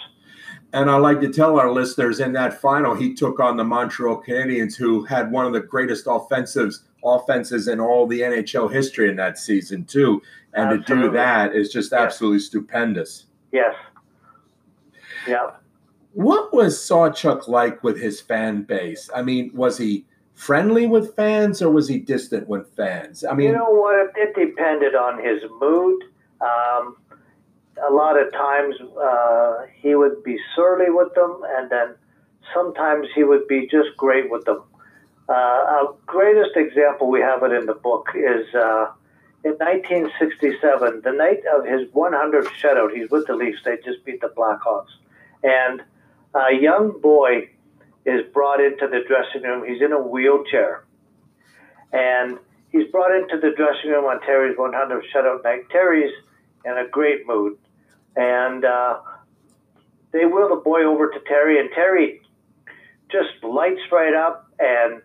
And 0.74 0.90
I 0.90 0.98
like 0.98 1.22
to 1.22 1.30
tell 1.30 1.60
our 1.60 1.72
listeners 1.72 2.20
in 2.20 2.34
that 2.34 2.60
final, 2.60 2.96
he 2.96 3.14
took 3.14 3.40
on 3.40 3.58
the 3.58 3.64
Montreal 3.64 4.24
Canadiens, 4.24 4.76
who 4.76 5.04
had 5.04 5.32
one 5.32 5.46
of 5.46 5.54
the 5.54 5.60
greatest 5.60 6.06
offensives 6.08 6.84
offenses 7.06 7.68
in 7.68 7.80
all 7.80 8.08
the 8.08 8.22
NHL 8.22 8.72
history 8.72 9.10
in 9.10 9.16
that 9.18 9.38
season 9.38 9.86
too. 9.86 10.22
And 10.54 10.80
absolutely. 10.80 10.96
to 10.96 11.02
do 11.10 11.14
that 11.14 11.56
is 11.56 11.72
just 11.72 11.94
absolutely 11.94 12.40
stupendous. 12.40 13.26
Yes. 13.52 13.76
Yeah. 15.28 15.52
What 16.14 16.54
was 16.54 16.78
Sawchuk 16.78 17.48
like 17.48 17.84
with 17.84 18.00
his 18.00 18.22
fan 18.22 18.64
base? 18.64 19.10
I 19.16 19.22
mean, 19.22 19.52
was 19.54 19.78
he 19.78 20.06
friendly 20.34 20.88
with 20.88 21.16
fans 21.16 21.62
or 21.62 21.72
was 21.72 21.88
he 21.88 22.00
distant 22.00 22.48
with 22.48 22.74
fans? 22.76 23.24
I 23.24 23.34
mean, 23.34 23.48
you 23.48 23.54
know 23.54 23.70
what? 23.70 24.12
It, 24.16 24.36
it 24.38 24.48
depended 24.48 24.96
on 24.96 25.24
his 25.24 25.42
mood. 25.60 26.04
Um, 26.42 26.98
a 27.78 27.92
lot 27.92 28.20
of 28.20 28.32
times 28.32 28.76
uh, 28.82 29.66
he 29.82 29.96
would 29.96 30.24
be 30.24 30.38
surly 30.56 30.90
with 30.90 31.14
them, 31.16 31.42
and 31.58 31.70
then 31.70 31.96
sometimes 32.54 33.08
he 33.16 33.24
would 33.24 33.48
be 33.48 33.68
just 33.68 33.96
great 33.98 34.30
with 34.30 34.46
them. 34.46 34.64
Uh, 35.28 35.32
our 35.32 35.96
greatest 36.06 36.56
example, 36.56 37.10
we 37.10 37.22
have 37.22 37.44
it 37.44 37.52
in 37.52 37.66
the 37.66 37.74
book, 37.74 38.10
is 38.16 38.54
uh, 38.54 38.92
in 39.44 39.52
1967, 39.54 41.02
the 41.04 41.12
night 41.12 41.44
of 41.54 41.66
his 41.66 41.88
100th 41.90 42.48
shutout. 42.62 42.96
He's 42.96 43.10
with 43.10 43.28
the 43.28 43.36
Leafs. 43.36 43.60
They 43.66 43.78
just 43.84 44.04
beat 44.06 44.22
the 44.22 44.30
Blackhawks. 44.30 44.92
And 45.44 45.82
a 46.34 46.54
young 46.54 47.00
boy 47.02 47.50
is 48.06 48.22
brought 48.34 48.62
into 48.62 48.88
the 48.88 49.02
dressing 49.08 49.44
room. 49.44 49.68
He's 49.68 49.82
in 49.82 49.92
a 49.92 50.00
wheelchair. 50.00 50.86
And 51.92 52.40
he's 52.72 52.88
brought 52.92 53.16
into 53.16 53.38
the 53.38 53.52
dressing 53.56 53.92
room 53.92 54.06
on 54.06 54.22
Terry's 54.22 54.58
100th 54.58 55.04
shutout 55.14 55.44
night. 55.44 55.70
Terry's 55.72 56.14
in 56.66 56.78
a 56.78 56.88
great 56.90 57.28
mood. 57.28 57.58
And 58.16 58.64
uh, 58.64 59.00
they 60.12 60.26
wheel 60.26 60.50
the 60.50 60.62
boy 60.64 60.84
over 60.84 61.10
to 61.10 61.20
Terry, 61.28 61.60
and 61.60 61.70
Terry 61.74 62.22
just 63.12 63.44
lights 63.44 63.82
right 63.92 64.14
up 64.14 64.50
and 64.60 65.02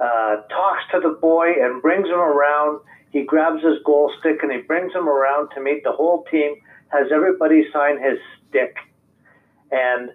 uh, 0.00 0.42
talks 0.48 0.82
to 0.92 1.00
the 1.00 1.16
boy 1.20 1.54
and 1.60 1.82
brings 1.82 2.06
him 2.06 2.20
around. 2.20 2.80
He 3.10 3.22
grabs 3.22 3.62
his 3.62 3.78
goal 3.84 4.12
stick 4.20 4.42
and 4.42 4.52
he 4.52 4.58
brings 4.58 4.92
him 4.92 5.08
around 5.08 5.50
to 5.54 5.60
meet 5.60 5.82
the 5.82 5.92
whole 5.92 6.24
team, 6.30 6.56
has 6.88 7.08
everybody 7.12 7.64
sign 7.72 8.00
his 8.00 8.18
stick. 8.48 8.76
And 9.72 10.10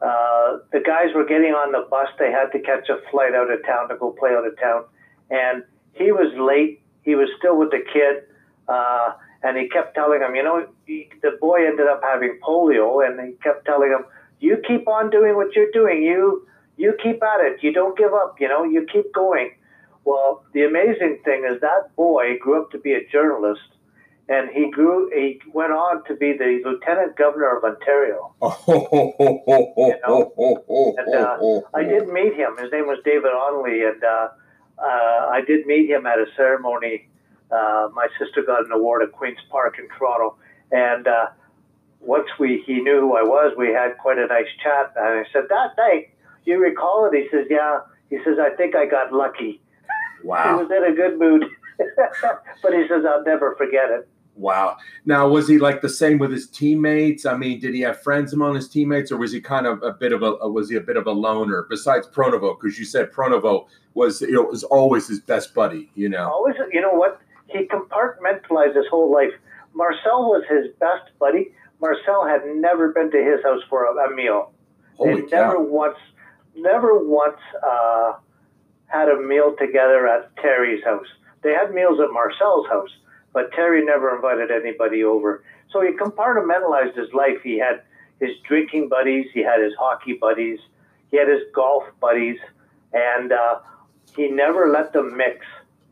uh, 0.00 0.58
the 0.72 0.80
guys 0.84 1.14
were 1.14 1.24
getting 1.24 1.52
on 1.52 1.72
the 1.72 1.86
bus. 1.90 2.08
They 2.18 2.30
had 2.30 2.50
to 2.52 2.60
catch 2.60 2.88
a 2.88 2.98
flight 3.10 3.34
out 3.34 3.50
of 3.50 3.64
town 3.66 3.88
to 3.88 3.96
go 3.96 4.12
play 4.12 4.30
out 4.30 4.46
of 4.46 4.58
town. 4.58 4.84
And 5.30 5.64
he 5.92 6.12
was 6.12 6.32
late. 6.38 6.82
He 7.02 7.14
was 7.14 7.28
still 7.38 7.58
with 7.58 7.70
the 7.70 7.82
kid. 7.92 8.24
Uh, 8.68 9.12
and 9.46 9.56
he 9.56 9.68
kept 9.68 9.94
telling 9.94 10.20
him, 10.20 10.34
you 10.34 10.42
know, 10.42 10.66
he, 10.86 11.08
the 11.22 11.38
boy 11.40 11.64
ended 11.66 11.86
up 11.86 12.00
having 12.02 12.38
polio, 12.42 13.06
and 13.06 13.20
he 13.20 13.34
kept 13.36 13.64
telling 13.64 13.90
him, 13.90 14.04
you 14.40 14.60
keep 14.66 14.88
on 14.88 15.08
doing 15.08 15.36
what 15.36 15.54
you're 15.54 15.70
doing. 15.70 16.02
You 16.02 16.46
you 16.76 16.94
keep 17.02 17.22
at 17.22 17.40
it. 17.40 17.62
You 17.62 17.72
don't 17.72 17.96
give 17.96 18.12
up. 18.12 18.36
You 18.40 18.48
know, 18.48 18.64
you 18.64 18.86
keep 18.92 19.14
going. 19.14 19.52
Well, 20.04 20.44
the 20.52 20.64
amazing 20.64 21.20
thing 21.24 21.48
is 21.50 21.60
that 21.60 21.94
boy 21.96 22.38
grew 22.40 22.62
up 22.62 22.70
to 22.72 22.78
be 22.78 22.92
a 22.92 23.06
journalist, 23.06 23.68
and 24.28 24.50
he 24.50 24.68
grew. 24.70 25.10
He 25.14 25.40
went 25.52 25.72
on 25.72 26.04
to 26.08 26.16
be 26.16 26.32
the 26.36 26.60
lieutenant 26.64 27.16
governor 27.16 27.56
of 27.56 27.64
Ontario. 27.64 28.34
and, 30.98 31.14
uh, 31.14 31.60
I 31.72 31.84
did 31.84 32.08
meet 32.08 32.34
him. 32.34 32.56
His 32.58 32.72
name 32.72 32.86
was 32.86 32.98
David 33.04 33.30
Onley, 33.30 33.88
and 33.88 34.02
uh, 34.02 34.28
uh, 34.78 35.30
I 35.30 35.40
did 35.46 35.66
meet 35.66 35.88
him 35.88 36.04
at 36.04 36.18
a 36.18 36.26
ceremony. 36.36 37.08
Uh, 37.50 37.88
my 37.94 38.08
sister 38.18 38.42
got 38.42 38.64
an 38.64 38.72
award 38.72 39.02
at 39.02 39.12
Queens 39.12 39.38
Park 39.50 39.78
in 39.78 39.88
Toronto, 39.96 40.36
and 40.72 41.06
uh, 41.06 41.26
once 42.00 42.26
we 42.38 42.62
he 42.66 42.80
knew 42.80 43.00
who 43.00 43.16
I 43.16 43.22
was, 43.22 43.54
we 43.56 43.68
had 43.68 43.96
quite 43.98 44.18
a 44.18 44.26
nice 44.26 44.48
chat. 44.62 44.92
And 44.96 45.20
I 45.20 45.24
said 45.32 45.44
that 45.48 45.76
night 45.76 46.10
you 46.46 46.58
recall 46.58 47.10
it? 47.12 47.16
He 47.16 47.28
says, 47.30 47.46
yeah. 47.50 47.80
He 48.08 48.18
says, 48.24 48.38
I 48.40 48.54
think 48.56 48.74
I 48.74 48.86
got 48.86 49.12
lucky. 49.12 49.60
Wow. 50.24 50.56
he 50.56 50.64
was 50.64 50.70
in 50.70 50.92
a 50.92 50.96
good 50.96 51.18
mood. 51.18 51.44
but 52.62 52.72
he 52.72 52.88
says, 52.88 53.04
I'll 53.06 53.24
never 53.24 53.54
forget 53.56 53.90
it. 53.90 54.08
Wow. 54.36 54.76
Now, 55.04 55.28
was 55.28 55.48
he 55.48 55.58
like 55.58 55.80
the 55.80 55.88
same 55.88 56.18
with 56.18 56.30
his 56.30 56.46
teammates? 56.46 57.26
I 57.26 57.36
mean, 57.36 57.58
did 57.58 57.74
he 57.74 57.80
have 57.80 58.02
friends 58.02 58.32
among 58.32 58.54
his 58.54 58.68
teammates, 58.68 59.10
or 59.10 59.16
was 59.16 59.32
he 59.32 59.40
kind 59.40 59.66
of 59.66 59.82
a 59.82 59.92
bit 59.92 60.12
of 60.12 60.22
a 60.22 60.32
was 60.48 60.68
he 60.68 60.76
a 60.76 60.80
bit 60.80 60.98
of 60.98 61.06
a 61.06 61.12
loner? 61.12 61.66
Besides 61.70 62.06
Pronovost, 62.06 62.60
because 62.60 62.78
you 62.78 62.84
said 62.84 63.10
Pronovost 63.10 63.70
was 63.94 64.20
you 64.20 64.32
know 64.32 64.42
was 64.42 64.62
always 64.62 65.08
his 65.08 65.20
best 65.20 65.54
buddy. 65.54 65.90
You 65.94 66.10
know, 66.10 66.30
always. 66.30 66.54
You 66.70 66.82
know 66.82 66.92
what? 66.92 67.18
He 67.48 67.66
compartmentalized 67.66 68.76
his 68.76 68.86
whole 68.90 69.12
life. 69.12 69.32
Marcel 69.74 70.28
was 70.28 70.44
his 70.48 70.72
best 70.78 71.10
buddy. 71.18 71.52
Marcel 71.80 72.26
had 72.26 72.42
never 72.56 72.92
been 72.92 73.10
to 73.10 73.22
his 73.22 73.42
house 73.44 73.62
for 73.68 73.84
a, 73.84 74.10
a 74.10 74.14
meal. 74.14 74.52
Holy 74.96 75.22
they 75.22 75.26
never 75.28 75.60
once 75.60 75.98
never 76.56 76.98
once 76.98 77.38
uh, 77.62 78.14
had 78.86 79.08
a 79.08 79.20
meal 79.20 79.54
together 79.58 80.06
at 80.06 80.34
Terry's 80.36 80.82
house. 80.84 81.06
They 81.42 81.52
had 81.52 81.74
meals 81.74 82.00
at 82.00 82.10
Marcel's 82.12 82.66
house, 82.68 82.90
but 83.32 83.52
Terry 83.52 83.84
never 83.84 84.14
invited 84.14 84.50
anybody 84.50 85.04
over. 85.04 85.44
So 85.70 85.82
he 85.82 85.90
compartmentalized 85.92 86.96
his 86.96 87.12
life. 87.12 87.42
He 87.42 87.58
had 87.58 87.82
his 88.20 88.30
drinking 88.48 88.88
buddies, 88.88 89.26
he 89.34 89.42
had 89.42 89.62
his 89.62 89.74
hockey 89.78 90.14
buddies, 90.14 90.58
he 91.10 91.18
had 91.18 91.28
his 91.28 91.42
golf 91.54 91.84
buddies, 92.00 92.38
and 92.92 93.32
uh, 93.32 93.60
he 94.16 94.28
never 94.28 94.70
let 94.70 94.92
them 94.92 95.16
mix. 95.16 95.44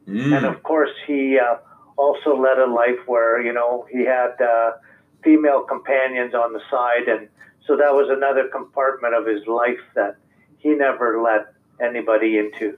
Mm. 0.08 0.36
And 0.36 0.46
of 0.46 0.62
course, 0.62 0.90
he 1.06 1.38
uh, 1.38 1.56
also 1.96 2.36
led 2.36 2.58
a 2.58 2.66
life 2.66 2.98
where 3.06 3.42
you 3.42 3.52
know 3.52 3.86
he 3.90 4.04
had 4.04 4.40
uh, 4.40 4.72
female 5.22 5.62
companions 5.62 6.34
on 6.34 6.52
the 6.52 6.60
side, 6.70 7.08
and 7.08 7.28
so 7.66 7.76
that 7.76 7.92
was 7.92 8.08
another 8.10 8.48
compartment 8.48 9.14
of 9.14 9.26
his 9.26 9.46
life 9.46 9.80
that 9.94 10.16
he 10.58 10.70
never 10.70 11.22
let 11.22 11.54
anybody 11.80 12.38
into. 12.38 12.76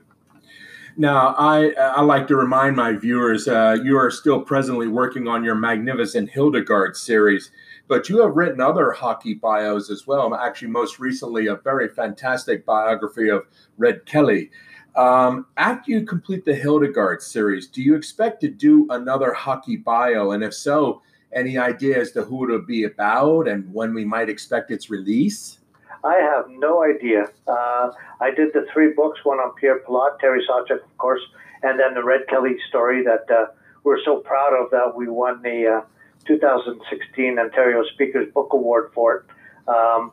Now, 0.99 1.35
I 1.37 1.73
I 1.73 2.01
like 2.01 2.27
to 2.29 2.35
remind 2.35 2.75
my 2.75 2.93
viewers, 2.93 3.47
uh, 3.47 3.77
you 3.83 3.97
are 3.97 4.09
still 4.09 4.41
presently 4.41 4.87
working 4.87 5.27
on 5.27 5.43
your 5.43 5.53
magnificent 5.53 6.31
Hildegard 6.31 6.97
series, 6.97 7.51
but 7.87 8.09
you 8.09 8.21
have 8.23 8.35
written 8.35 8.59
other 8.59 8.91
hockey 8.91 9.35
bios 9.35 9.91
as 9.91 10.07
well. 10.07 10.33
Actually, 10.33 10.69
most 10.69 10.97
recently, 10.97 11.45
a 11.45 11.55
very 11.55 11.87
fantastic 11.87 12.65
biography 12.65 13.29
of 13.29 13.45
Red 13.77 14.05
Kelly. 14.07 14.49
Um, 14.97 15.45
after 15.57 15.91
you 15.91 16.03
complete 16.03 16.43
the 16.43 16.55
Hildegard 16.55 17.21
series, 17.21 17.67
do 17.67 17.83
you 17.83 17.93
expect 17.93 18.41
to 18.41 18.47
do 18.47 18.87
another 18.89 19.31
hockey 19.31 19.75
bio? 19.75 20.31
And 20.31 20.43
if 20.43 20.55
so, 20.55 21.03
any 21.31 21.55
idea 21.55 22.01
as 22.01 22.11
to 22.13 22.23
who 22.23 22.45
it'll 22.45 22.65
be 22.65 22.83
about 22.83 23.47
and 23.47 23.71
when 23.71 23.93
we 23.93 24.03
might 24.03 24.27
expect 24.27 24.71
its 24.71 24.89
release? 24.89 25.59
I 26.03 26.15
have 26.15 26.45
no 26.49 26.83
idea. 26.83 27.27
Uh, 27.47 27.91
I 28.19 28.31
did 28.35 28.53
the 28.53 28.65
three 28.73 28.91
books, 28.93 29.19
one 29.23 29.37
on 29.37 29.53
Pierre 29.55 29.79
Pilote, 29.79 30.19
Terry 30.19 30.43
Sawchuk, 30.49 30.83
of 30.83 30.97
course, 30.97 31.21
and 31.61 31.79
then 31.79 31.93
the 31.93 32.03
Red 32.03 32.21
Kelly 32.27 32.55
story 32.67 33.03
that 33.03 33.31
uh, 33.31 33.51
we're 33.83 34.03
so 34.03 34.17
proud 34.17 34.53
of 34.53 34.71
that 34.71 34.95
we 34.95 35.07
won 35.07 35.43
the 35.43 35.83
uh, 35.83 36.25
2016 36.25 37.37
Ontario 37.37 37.83
Speakers 37.93 38.33
Book 38.33 38.49
Award 38.51 38.91
for 38.95 39.17
it. 39.17 39.23
Um, 39.67 40.11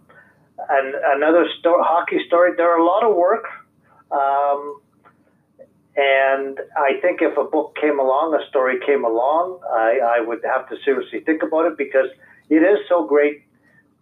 and 0.68 0.94
another 1.16 1.46
sto- 1.58 1.82
hockey 1.82 2.20
story. 2.26 2.52
There 2.54 2.70
are 2.70 2.78
a 2.78 2.84
lot 2.84 3.02
of 3.02 3.16
work. 3.16 3.44
Um, 4.10 4.80
and 5.96 6.58
I 6.76 6.98
think 7.00 7.22
if 7.22 7.36
a 7.36 7.44
book 7.44 7.76
came 7.80 8.00
along, 8.00 8.34
a 8.34 8.48
story 8.48 8.80
came 8.84 9.04
along, 9.04 9.60
I, 9.72 10.18
I 10.18 10.20
would 10.20 10.40
have 10.44 10.68
to 10.70 10.76
seriously 10.84 11.20
think 11.20 11.42
about 11.42 11.66
it 11.66 11.78
because 11.78 12.08
it 12.50 12.62
is 12.62 12.78
so 12.88 13.06
great 13.06 13.44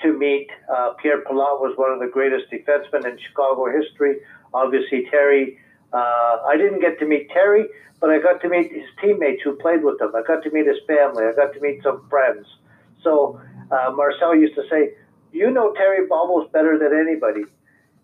to 0.01 0.13
meet. 0.13 0.49
Uh, 0.73 0.95
Pierre 0.95 1.21
Pilote 1.21 1.61
was 1.61 1.77
one 1.77 1.93
of 1.93 2.01
the 2.01 2.09
greatest 2.09 2.51
defensemen 2.51 3.05
in 3.05 3.19
Chicago 3.19 3.71
history. 3.71 4.19
Obviously, 4.55 5.07
Terry. 5.11 5.59
Uh, 5.93 6.39
I 6.47 6.57
didn't 6.57 6.81
get 6.81 6.99
to 7.01 7.07
meet 7.07 7.29
Terry, 7.31 7.67
but 8.01 8.09
I 8.09 8.19
got 8.19 8.41
to 8.41 8.49
meet 8.49 8.73
his 8.73 8.89
teammates 9.01 9.43
who 9.43 9.55
played 9.57 9.85
with 9.85 10.01
him. 10.01 10.13
I 10.17 10.23
got 10.27 10.43
to 10.45 10.51
meet 10.51 10.67
his 10.67 10.79
family. 10.87 11.25
I 11.25 11.33
got 11.37 11.53
to 11.53 11.61
meet 11.61 11.83
some 11.83 12.09
friends. 12.09 12.47
So 13.03 13.39
uh, 13.71 13.91
Marcel 13.95 14.35
used 14.35 14.55
to 14.55 14.63
say, 14.71 14.95
"You 15.33 15.51
know 15.51 15.73
Terry 15.75 16.07
Bobbles 16.07 16.51
better 16.53 16.79
than 16.79 16.99
anybody." 16.99 17.45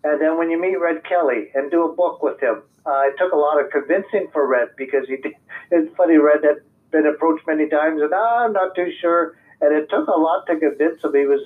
And 0.03 0.21
then 0.21 0.37
when 0.37 0.49
you 0.49 0.59
meet 0.59 0.79
Red 0.79 1.03
Kelly 1.03 1.49
and 1.53 1.69
do 1.69 1.85
a 1.85 1.93
book 1.93 2.23
with 2.23 2.39
him, 2.39 2.61
uh, 2.85 3.01
it 3.05 3.15
took 3.17 3.33
a 3.33 3.35
lot 3.35 3.59
of 3.59 3.69
convincing 3.71 4.29
for 4.31 4.47
Red 4.47 4.69
because 4.77 5.07
he. 5.07 5.17
Did, 5.17 5.33
it's 5.71 5.95
funny, 5.95 6.17
Red 6.17 6.43
had 6.43 6.57
been 6.91 7.05
approached 7.05 7.45
many 7.45 7.67
times, 7.67 8.01
and 8.01 8.11
ah, 8.13 8.45
I'm 8.45 8.53
not 8.53 8.75
too 8.75 8.91
sure. 9.01 9.35
And 9.61 9.75
it 9.75 9.89
took 9.89 10.07
a 10.07 10.17
lot 10.17 10.45
to 10.47 10.57
convince 10.57 11.03
him. 11.03 11.13
He 11.13 11.25
was 11.25 11.41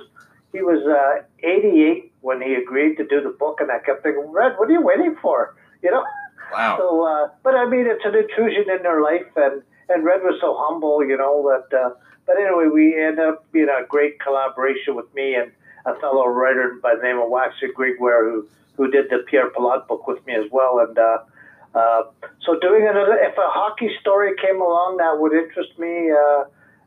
he 0.52 0.62
was 0.62 0.86
uh, 0.86 1.26
88 1.44 2.14
when 2.22 2.42
he 2.42 2.54
agreed 2.54 2.96
to 2.98 3.08
do 3.08 3.22
the 3.22 3.36
book, 3.38 3.60
and 3.60 3.72
I 3.72 3.80
kept 3.80 4.04
thinking, 4.04 4.32
Red, 4.32 4.54
what 4.58 4.70
are 4.70 4.72
you 4.72 4.82
waiting 4.82 5.16
for? 5.22 5.56
You 5.82 5.92
know. 5.92 6.06
Wow. 6.54 6.78
So, 6.78 7.04
uh, 7.04 7.30
but 7.42 7.56
I 7.56 7.66
mean, 7.68 7.88
it's 7.88 8.06
an 8.06 8.16
intrusion 8.16 8.70
in 8.70 8.84
their 8.84 9.02
life, 9.02 9.26
and 9.36 9.64
and 9.90 10.06
Red 10.06 10.22
was 10.22 10.38
so 10.40 10.56
humble, 10.60 11.04
you 11.04 11.18
know 11.18 11.42
that. 11.50 11.76
Uh, 11.76 11.90
but 12.26 12.38
anyway, 12.38 12.68
we 12.72 12.96
ended 13.02 13.20
up 13.20 13.52
being 13.52 13.68
a 13.68 13.86
great 13.88 14.20
collaboration 14.20 14.96
with 14.96 15.14
me 15.14 15.36
and 15.36 15.52
a 15.86 15.96
fellow 16.00 16.26
writer 16.28 16.80
by 16.82 16.96
the 16.96 17.04
name 17.04 17.20
of 17.20 17.30
Waxy 17.30 17.68
Gregoire, 17.74 18.26
who 18.26 18.48
who 18.76 18.90
did 18.90 19.10
the 19.10 19.20
Pierre 19.30 19.50
Pilote 19.52 19.88
book 19.88 20.08
with 20.08 20.26
me 20.26 20.34
as 20.36 20.46
well, 20.52 20.80
and. 20.80 20.98
Uh, 20.98 21.18
uh, 21.76 22.04
so 22.46 22.60
doing 22.60 22.88
another, 22.88 23.18
if 23.18 23.36
a 23.36 23.50
hockey 23.50 23.90
story 24.00 24.34
came 24.40 24.62
along 24.62 24.98
that 24.98 25.20
would 25.20 25.34
interest 25.34 25.72
me, 25.80 26.12
uh, 26.12 26.44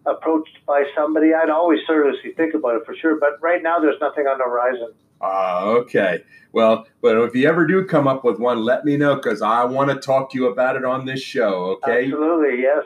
approached 0.06 0.58
by 0.66 0.84
somebody, 0.94 1.34
I'd 1.34 1.50
always 1.50 1.80
seriously 1.86 2.32
think 2.32 2.54
about 2.54 2.76
it 2.76 2.86
for 2.86 2.94
sure. 2.94 3.18
But 3.18 3.42
right 3.42 3.62
now, 3.62 3.78
there's 3.78 4.00
nothing 4.00 4.26
on 4.26 4.38
the 4.38 4.44
horizon. 4.44 4.94
Uh, 5.20 5.80
okay. 5.80 6.22
Well, 6.52 6.86
but 7.02 7.18
if 7.18 7.34
you 7.34 7.48
ever 7.48 7.66
do 7.66 7.84
come 7.84 8.06
up 8.06 8.24
with 8.24 8.38
one, 8.38 8.62
let 8.62 8.84
me 8.84 8.96
know 8.96 9.16
because 9.16 9.42
I 9.42 9.64
want 9.64 9.90
to 9.90 9.96
talk 9.96 10.30
to 10.32 10.38
you 10.38 10.46
about 10.46 10.76
it 10.76 10.84
on 10.84 11.04
this 11.04 11.20
show. 11.20 11.78
Okay. 11.84 12.04
Absolutely. 12.04 12.62
Yes. 12.62 12.84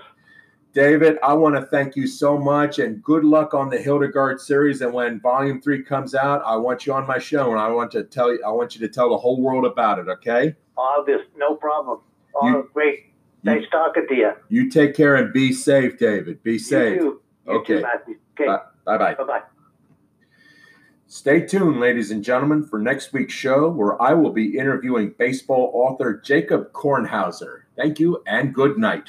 David, 0.73 1.19
I 1.23 1.33
want 1.33 1.57
to 1.57 1.63
thank 1.63 1.97
you 1.97 2.07
so 2.07 2.39
much 2.39 2.79
and 2.79 3.03
good 3.03 3.25
luck 3.25 3.55
on 3.55 3.71
the 3.71 3.79
Hildegard 3.79 4.41
series. 4.41 4.81
And 4.83 4.93
when 4.93 5.21
volume 5.21 5.61
three 5.61 5.83
comes 5.83 6.15
out, 6.15 6.43
I 6.47 6.55
want 6.57 6.87
you 6.87 6.93
on 6.93 7.07
my 7.09 7.19
show 7.19 7.51
and 7.51 7.59
I 7.61 7.69
want 7.69 7.91
to 7.93 8.05
tell 8.05 8.33
you, 8.33 8.41
I 8.47 8.51
want 8.51 8.77
you 8.77 8.87
to 8.87 8.93
tell 8.93 9.11
the 9.11 9.17
whole 9.17 9.41
world 9.41 9.65
about 9.65 9.99
it. 9.99 10.09
Okay. 10.09 10.55
All 10.77 11.05
this, 11.05 11.21
no 11.37 11.57
problem. 11.57 11.99
All 12.35 12.49
You- 12.51 12.71
great. 12.73 13.07
Nice 13.43 13.65
talking 13.73 14.07
to 14.07 14.15
you. 14.15 14.33
You 14.51 14.71
take 14.71 14.95
care 14.95 15.17
and 15.17 15.33
be 15.33 15.53
safe, 15.53 15.99
David. 15.99 16.43
Be 16.43 16.53
You 16.53 16.59
safe. 16.59 16.99
too. 17.01 17.21
You 17.47 17.53
Okay. 17.55 17.81
Too, 17.81 18.17
Okay. 18.39 18.47
Bye 18.85 18.99
bye. 18.99 19.15
Bye 19.15 19.25
bye. 19.25 19.43
Stay 21.07 21.41
tuned, 21.45 21.81
ladies 21.81 22.11
and 22.13 22.23
gentlemen, 22.23 22.63
for 22.63 22.79
next 22.79 23.13
week's 23.13 23.33
show 23.33 23.69
where 23.71 24.01
I 24.01 24.13
will 24.15 24.31
be 24.33 24.57
interviewing 24.57 25.15
baseball 25.19 25.71
author 25.75 26.21
Jacob 26.23 26.71
Kornhauser. 26.73 27.63
Thank 27.77 27.99
you 27.99 28.23
and 28.27 28.55
good 28.55 28.79
night. 28.79 29.09